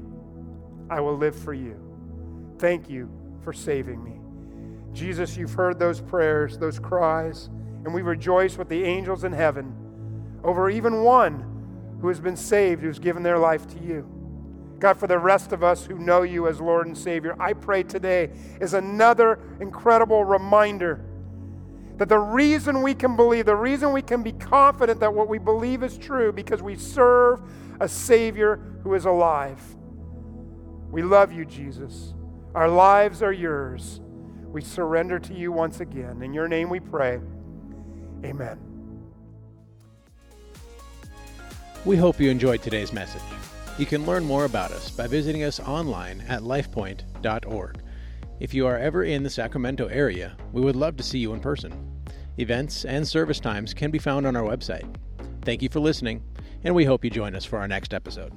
I 0.89 0.99
will 1.02 1.17
live 1.17 1.36
for 1.36 1.54
you. 1.54 1.80
Thank 2.58 2.89
you 2.89 3.10
for 3.43 3.54
saving 3.54 4.04
me. 4.04 4.19
Jesus, 4.93 5.38
you've 5.38 5.54
heard 5.54 5.80
those 5.80 6.02
prayers, 6.02 6.58
those 6.58 6.80
cries, 6.80 7.49
and 7.86 7.93
we 7.93 8.02
rejoice 8.02 8.58
with 8.58 8.69
the 8.69 8.84
angels 8.84 9.23
in 9.23 9.32
heaven 9.32 9.75
over 10.43 10.69
even 10.69 11.04
one 11.04 11.97
who 12.02 12.08
has 12.08 12.19
been 12.19 12.36
saved, 12.36 12.82
who's 12.82 12.99
given 12.99 13.23
their 13.23 13.38
life 13.38 13.67
to 13.67 13.80
you. 13.80 14.08
God, 14.80 14.97
for 14.97 15.08
the 15.08 15.19
rest 15.19 15.52
of 15.52 15.63
us 15.63 15.86
who 15.86 15.99
know 15.99 16.21
you 16.21 16.47
as 16.47 16.62
Lord 16.62 16.88
and 16.88 16.97
Savior, 16.97 17.36
I 17.39 17.54
pray 17.54 17.84
today 17.84 18.32
is 18.62 18.73
another 18.73 19.39
incredible 19.60 20.23
reminder 20.23 21.06
that 21.97 22.08
the 22.08 22.17
reason 22.17 22.82
we 22.82 22.95
can 22.95 23.17
believe, 23.17 23.45
the 23.45 23.56
reason 23.56 23.91
we 23.91 24.02
can 24.02 24.23
be 24.23 24.32
confident 24.32 25.02
that 25.02 25.13
what 25.13 25.28
we 25.28 25.38
believe 25.38 25.84
is 25.84 25.97
true, 25.97 26.32
because 26.32 26.62
we 26.62 26.75
serve 26.75 27.41
a 27.82 27.89
Savior 27.89 28.56
who 28.84 28.93
is 28.93 29.04
alive. 29.04 29.62
We 30.91 31.04
love 31.04 31.32
you, 31.32 31.45
Jesus. 31.45 32.13
Our 32.56 32.67
lives 32.67 33.21
are 33.21 33.32
yours. 33.32 34.02
We 34.47 34.62
surrender 34.62 35.19
to 35.19 35.34
you 35.34 35.52
once 35.52 35.80
again. 35.80 36.23
In 36.23 36.34
your 36.34 36.47
name 36.47 36.69
we 36.69 36.80
pray. 36.80 37.19
Amen. 38.25 38.60
We 41.86 41.95
hope 41.95 42.19
you 42.19 42.30
enjoyed 42.30 42.62
today's 42.62 42.91
message. 42.91 43.21
You 43.78 43.86
can 43.86 44.06
learn 44.06 44.25
more 44.25 44.45
about 44.45 44.71
us 44.71 44.89
by 44.89 45.08
visiting 45.08 45.43
us 45.43 45.60
online 45.60 46.21
at 46.28 46.41
lifepoint.org. 46.41 47.80
If 48.39 48.54
you 48.54 48.67
are 48.67 48.78
ever 48.78 49.04
in 49.04 49.23
the 49.23 49.30
Sacramento 49.30 49.88
area, 49.88 50.36
we 50.52 50.62
would 50.62 50.75
love 50.75 50.97
to 50.97 51.04
see 51.04 51.19
you 51.19 51.34
in 51.34 51.39
person. 51.39 51.73
Events 52.38 52.84
and 52.86 53.08
service 53.08 53.39
times 53.39 53.73
can 53.73 53.91
be 53.91 53.99
found 53.99 54.25
on 54.25 54.36
our 54.36 54.43
website. 54.43 54.93
Thank 55.43 55.62
you 55.62 55.69
for 55.69 55.80
listening, 55.80 56.23
and 56.63 56.73
we 56.73 56.86
hope 56.86 57.04
you 57.04 57.10
join 57.10 57.36
us 57.36 57.45
for 57.45 57.60
our 57.60 57.67
next 57.67 57.93
episode. 57.93 58.34